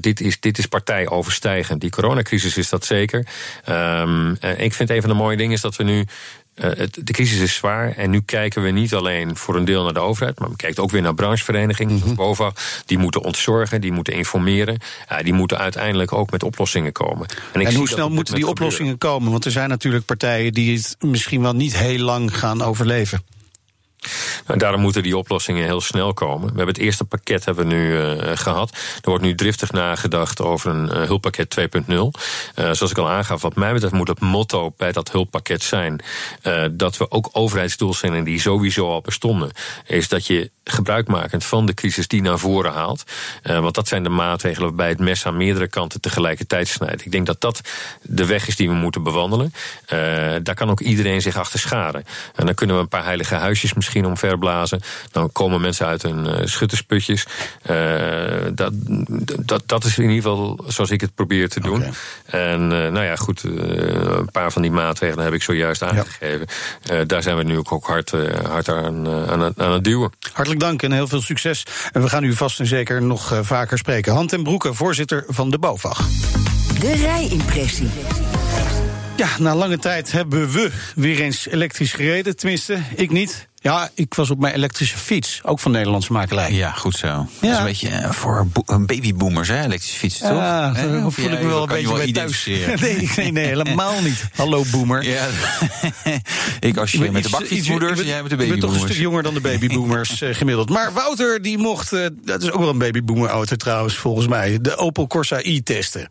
[0.00, 1.80] dit, is, dit is partijoverstijgend.
[1.80, 3.26] Die coronacrisis is dat zeker.
[3.68, 6.04] Um, ik vind een van de mooie dingen is dat we nu
[6.54, 9.92] uh, de crisis is zwaar en nu kijken we niet alleen voor een deel naar
[9.92, 12.52] de overheid, maar we kijken ook weer naar brancheverenigingen, mm -hmm.
[12.86, 14.78] Die moeten ontzorgen, die moeten informeren,
[15.12, 17.26] uh, die moeten uiteindelijk ook met oplossingen komen.
[17.52, 19.18] En, en hoe snel moeten die oplossingen gebeuren.
[19.18, 19.32] komen?
[19.32, 23.22] Want er zijn natuurlijk partijen die het misschien wel niet heel lang gaan overleven.
[24.46, 26.40] Daarom moeten die oplossingen heel snel komen.
[26.40, 28.70] We hebben het eerste pakket hebben we nu uh, gehad.
[28.70, 31.94] Er wordt nu driftig nagedacht over een uh, hulppakket 2.0.
[31.94, 32.08] Uh,
[32.54, 36.00] zoals ik al aangaf, wat mij betreft moet het motto bij dat hulppakket zijn...
[36.70, 39.50] dat we ook overheidsdoelstellingen die sowieso al bestonden...
[39.86, 43.02] is dat je gebruikmakend van de crisis die naar voren haalt.
[43.42, 47.04] want dat zijn de maatregelen waarbij het mes aan meerdere kanten tegelijkertijd snijdt.
[47.04, 47.60] Ik denk dat dat
[48.02, 49.52] de weg is die we moeten bewandelen.
[50.42, 52.04] daar kan ook iedereen zich achter scharen.
[52.34, 54.80] En dan kunnen we een paar heilige huisjes misschien omverblazen.
[55.10, 57.26] Dan komen mensen uit hun uh, schuttersputjes.
[57.70, 57.76] Uh,
[58.54, 58.72] dat,
[59.40, 61.76] dat, dat is in ieder geval zoals ik het probeer te doen.
[61.76, 61.92] Okay.
[62.24, 66.46] En uh, nou ja, goed, een paar van die maatregelen heb ik zojuist aangegeven.
[66.82, 67.04] Ja.
[67.04, 68.12] daar zijn we nu ook, ook hard,
[68.48, 70.12] hard aan, aan, het, aan het duwen.
[70.32, 71.66] Hartelijk dank en heel veel succes.
[71.92, 74.12] En we gaan u vast en zeker nog vaker spreken.
[74.12, 76.08] Hand en Broeke, voorzitter van de BOVAG.
[76.80, 77.90] De rijimpressie.
[79.16, 82.36] Ja, na lange tijd hebben we weer eens elektrisch gereden.
[82.36, 83.50] Tenminste, ik niet.
[83.62, 86.52] Ja, ik was op mijn elektrische fiets, ook van Nederlandse makelij.
[86.52, 87.06] Ja, goed zo.
[87.06, 87.26] Ja.
[87.40, 88.46] Dat is een beetje eh, voor
[88.86, 90.38] babyboomers, hè, elektrische fietsen, toch?
[90.38, 92.46] Ja, eh, voel ik me wel een beetje bij thuis.
[92.80, 94.24] nee, nee, nee, helemaal niet.
[94.34, 95.04] Hallo, boomer.
[95.04, 95.26] Ja.
[96.60, 98.54] ik als je met de bakfietsmoeders en jij met de babyboomers.
[98.54, 100.68] Ik ben toch een stuk jonger dan de babyboomers uh, gemiddeld.
[100.68, 104.58] Maar Wouter, die mocht, uh, dat is ook wel een babyboomer auto trouwens, volgens mij,
[104.60, 106.08] de Opel Corsa i testen.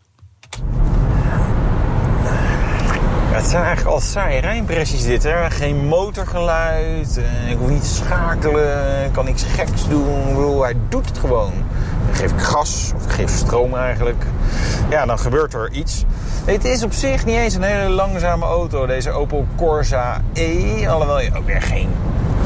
[3.32, 5.22] Het zijn eigenlijk al saaie rijimpressies dit.
[5.22, 5.50] Hè?
[5.50, 10.34] Geen motorgeluid, eh, ik hoef niet te schakelen, ik kan niks geks doen.
[10.34, 11.52] Bedoel, hij doet het gewoon.
[12.06, 14.24] Dan geef ik gas, of ik geef stroom eigenlijk.
[14.90, 16.04] Ja, dan gebeurt er iets.
[16.44, 20.86] Het is op zich niet eens een hele langzame auto, deze Opel Corsa E.
[20.88, 21.88] Alhoewel je ook weer geen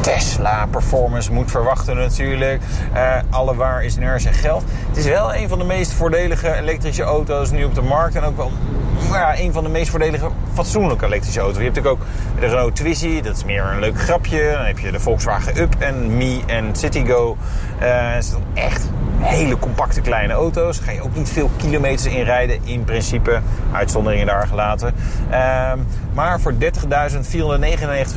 [0.00, 2.62] Tesla-performance moet verwachten natuurlijk.
[2.94, 4.64] Uh, alle waar is inertie geld.
[4.88, 8.14] Het is wel een van de meest voordelige elektrische auto's nu op de markt.
[8.14, 8.52] En ook wel
[9.12, 11.58] ja, een van de meest voordelige fatsoenlijke elektrische auto's.
[11.58, 12.08] Je hebt natuurlijk ook
[12.40, 14.50] de Renault Twizy, dat is meer een leuk grapje.
[14.52, 17.36] Dan heb je de Volkswagen Up en Me en Citigo.
[17.82, 18.88] Uh, het zijn echt
[19.18, 20.76] hele compacte kleine auto's.
[20.76, 23.40] Daar ga je ook niet veel kilometers in rijden in principe.
[23.72, 24.94] Uitzonderingen daar gelaten.
[25.30, 25.72] Uh,
[26.14, 26.58] maar voor 30.499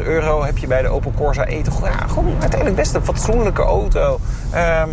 [0.04, 3.62] euro heb je bij de Opel Corsa E toch ja, gewoon uiteindelijk best een fatsoenlijke
[3.62, 4.20] auto.
[4.54, 4.84] Uh,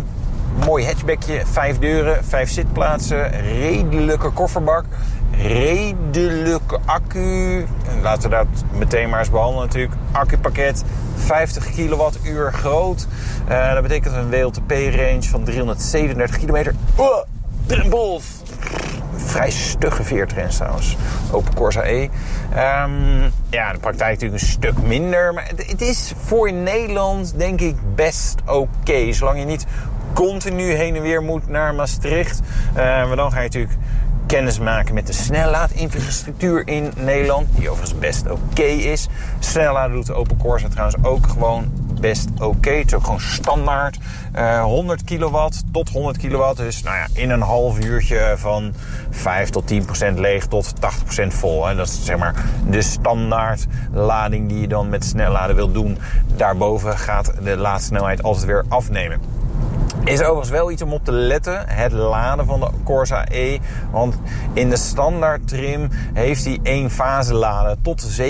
[0.65, 4.85] mooi hatchbackje, vijf deuren, vijf zitplaatsen, redelijke kofferbak
[5.31, 7.65] redelijke accu.
[7.89, 9.93] En laten we dat meteen maar eens behandelen natuurlijk.
[10.11, 10.83] Accupakket
[11.15, 13.07] 50 kilowattuur groot.
[13.49, 16.73] Uh, dat betekent een WLTP-range van 337 kilometer.
[16.95, 17.25] Oh!
[19.15, 20.95] Vrij stugge veertrends trouwens.
[21.31, 22.01] Open Corsa E.
[22.03, 25.33] Um, ja, de praktijk natuurlijk een stuk minder.
[25.33, 29.13] Maar het is voor Nederland denk ik best oké.
[29.13, 29.65] Zolang je niet
[30.13, 32.41] continu heen en weer moet naar Maastricht.
[32.69, 33.77] Uh, maar dan ga je natuurlijk
[34.27, 37.47] kennis maken met de snellaadinfrastructuur in Nederland.
[37.55, 39.07] Die overigens best oké okay is.
[39.53, 42.45] De Open Corsa trouwens ook gewoon best oké.
[42.45, 42.77] Okay.
[42.77, 43.97] Het is ook gewoon standaard.
[44.35, 46.57] Uh, 100 kilowatt tot 100 kilowatt.
[46.57, 48.73] Dus nou ja, in een half uurtje van
[49.09, 51.75] 5 tot 10 procent leeg tot 80 procent vol.
[51.75, 55.97] Dat is zeg maar de standaard lading die je dan met snelladen wil doen.
[56.35, 59.36] Daarboven gaat de laadsnelheid altijd weer afnemen.
[60.07, 61.67] Is overigens wel iets om op te letten.
[61.67, 63.59] Het laden van de Corsa E.
[63.91, 64.15] Want
[64.53, 68.21] in de standaard trim heeft hij één fase laden tot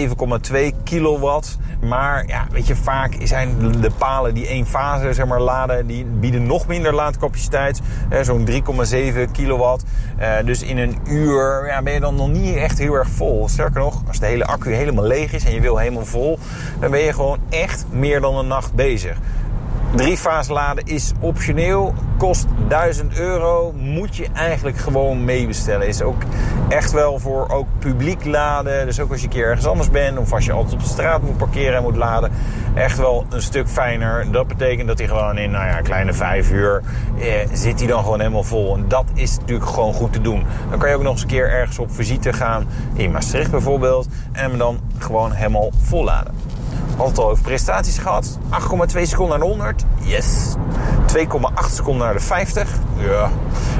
[0.51, 1.57] 7,2 kilowatt.
[1.81, 6.05] Maar ja, weet je, vaak zijn de palen die één fase zeg maar, laden, die
[6.05, 7.81] bieden nog minder laadcapaciteit.
[8.21, 9.83] Zo'n 3,7 kilowatt.
[10.19, 13.47] Uh, dus in een uur ja, ben je dan nog niet echt heel erg vol.
[13.47, 16.39] Sterker nog, als de hele accu helemaal leeg is en je wil helemaal vol,
[16.79, 19.17] dan ben je gewoon echt meer dan een nacht bezig.
[19.95, 23.73] Drie fase laden is optioneel, kost 1000 euro.
[23.75, 25.87] Moet je eigenlijk gewoon meebestellen.
[25.87, 26.21] Is ook
[26.69, 28.85] echt wel voor ook publiek laden.
[28.85, 30.87] Dus ook als je een keer ergens anders bent of als je altijd op de
[30.87, 32.31] straat moet parkeren en moet laden.
[32.73, 34.31] Echt wel een stuk fijner.
[34.31, 36.83] Dat betekent dat hij gewoon in nou ja, kleine vijf uur
[37.19, 38.75] eh, zit hij dan gewoon helemaal vol.
[38.75, 40.43] En dat is natuurlijk gewoon goed te doen.
[40.69, 42.67] Dan kan je ook nog eens een keer ergens op visite gaan.
[42.93, 44.07] In Maastricht bijvoorbeeld.
[44.31, 46.46] En hem dan gewoon helemaal volladen.
[46.97, 48.37] Altijd al over prestaties gehad.
[48.95, 49.83] 8,2 seconden naar de 100.
[49.99, 50.55] Yes.
[51.17, 52.69] 2,8 seconden naar de 50.
[52.95, 53.29] Ja.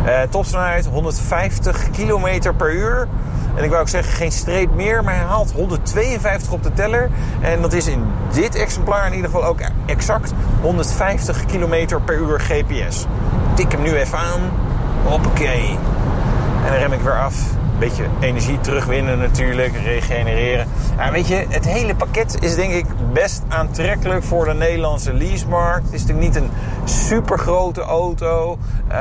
[0.06, 3.08] Uh, topsnelheid 150 km per uur.
[3.56, 7.10] En ik wou ook zeggen, geen streep meer, maar hij haalt 152 op de teller.
[7.42, 8.04] En dat is in
[8.34, 13.06] dit exemplaar in ieder geval ook exact 150 km per uur GPS.
[13.54, 14.42] Tik hem nu even aan.
[15.04, 15.78] Hoppakee.
[16.66, 17.36] En dan rem ik weer af.
[17.80, 20.68] Beetje energie terugwinnen natuurlijk, regenereren.
[20.98, 25.86] Ja, weet je, het hele pakket is denk ik best aantrekkelijk voor de Nederlandse leasemarkt.
[25.86, 26.50] Het is natuurlijk niet een
[26.86, 28.58] super grote auto,
[28.88, 28.94] uh,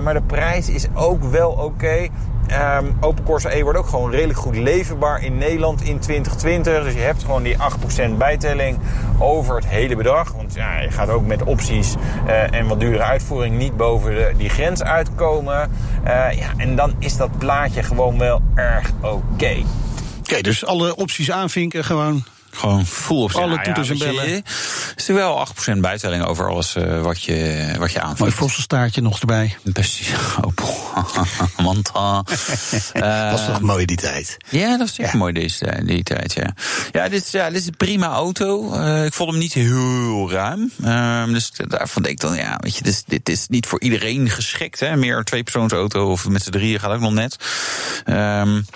[0.00, 2.08] maar de prijs is ook wel oké.
[2.52, 6.82] Um, Open Corsa E wordt ook gewoon redelijk goed leverbaar in Nederland in 2020.
[6.82, 7.56] Dus je hebt gewoon die
[8.10, 8.78] 8% bijtelling
[9.18, 10.32] over het hele bedrag.
[10.32, 11.94] Want ja, je gaat ook met opties
[12.26, 15.70] uh, en wat dure uitvoering niet boven die grens uitkomen.
[16.06, 19.56] Uh, ja, en dan is dat plaatje gewoon wel erg oké.
[20.18, 22.24] Oké, dus alle opties aanvinken gewoon.
[22.58, 24.28] Gewoon full op Alle toeters ja, en bellen.
[24.28, 24.42] Je,
[24.96, 28.20] is er wel 8% bijtelling over alles uh, wat, je, wat je aanvinkt.
[28.20, 29.56] Mooi vossenstaartje nog erbij.
[29.72, 30.10] Precies.
[30.40, 32.24] Oh, Manta.
[32.94, 34.36] uh, was toch mooi die tijd?
[34.50, 35.18] Ja, dat was echt ja.
[35.18, 36.54] mooi deze, die tijd, ja.
[36.92, 38.74] Ja, dit is, ja, dit is een prima auto.
[38.74, 40.72] Uh, ik vond hem niet heel ruim.
[41.32, 44.30] dus daarvan denk ik dan, ja, weet je, dit is, dit is niet voor iedereen
[44.30, 44.80] geschikt.
[44.80, 44.96] Hè.
[44.96, 47.36] Meer een tweepersoonsauto of met z'n drieën gaat ook nog net.
[48.06, 48.66] Um,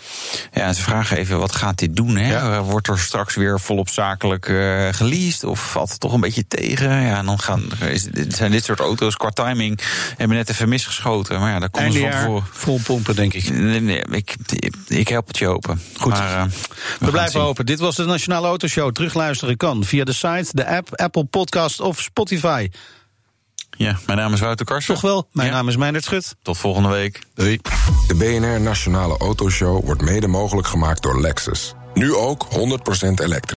[0.53, 2.16] ja, ze vragen even, wat gaat dit doen?
[2.16, 2.30] Hè?
[2.33, 2.62] Ja.
[2.62, 5.45] Wordt er straks weer volop zakelijk uh, geleased?
[5.45, 7.03] Of valt het toch een beetje tegen?
[7.03, 9.81] Ja, en dan gaan, is, zijn dit soort auto's qua timing
[10.16, 11.41] hebben net even misgeschoten.
[11.41, 12.43] Maar ja, daar komt het van voor.
[12.51, 13.51] Vol pompen, denk ik.
[13.51, 14.37] Nee, nee, ik,
[14.87, 15.81] ik help het je open.
[15.99, 16.12] Goed.
[16.12, 16.45] Maar, uh,
[16.99, 17.66] we, we blijven open.
[17.66, 18.93] Dit was de Nationale Autoshow.
[18.93, 22.68] Terugluisteren kan via de site, de app, Apple Podcast of Spotify.
[23.77, 24.95] Ja, mijn naam is Wouter Karsen.
[24.95, 25.55] Toch wel, mijn ja.
[25.55, 26.35] naam is Meindert Schut.
[26.43, 27.20] Tot volgende week.
[27.35, 27.59] Doei.
[28.07, 31.75] De BNR Nationale Autoshow wordt mede mogelijk gemaakt door Lexus.
[31.95, 32.57] Nu ook 100%
[33.14, 33.51] elektrisch.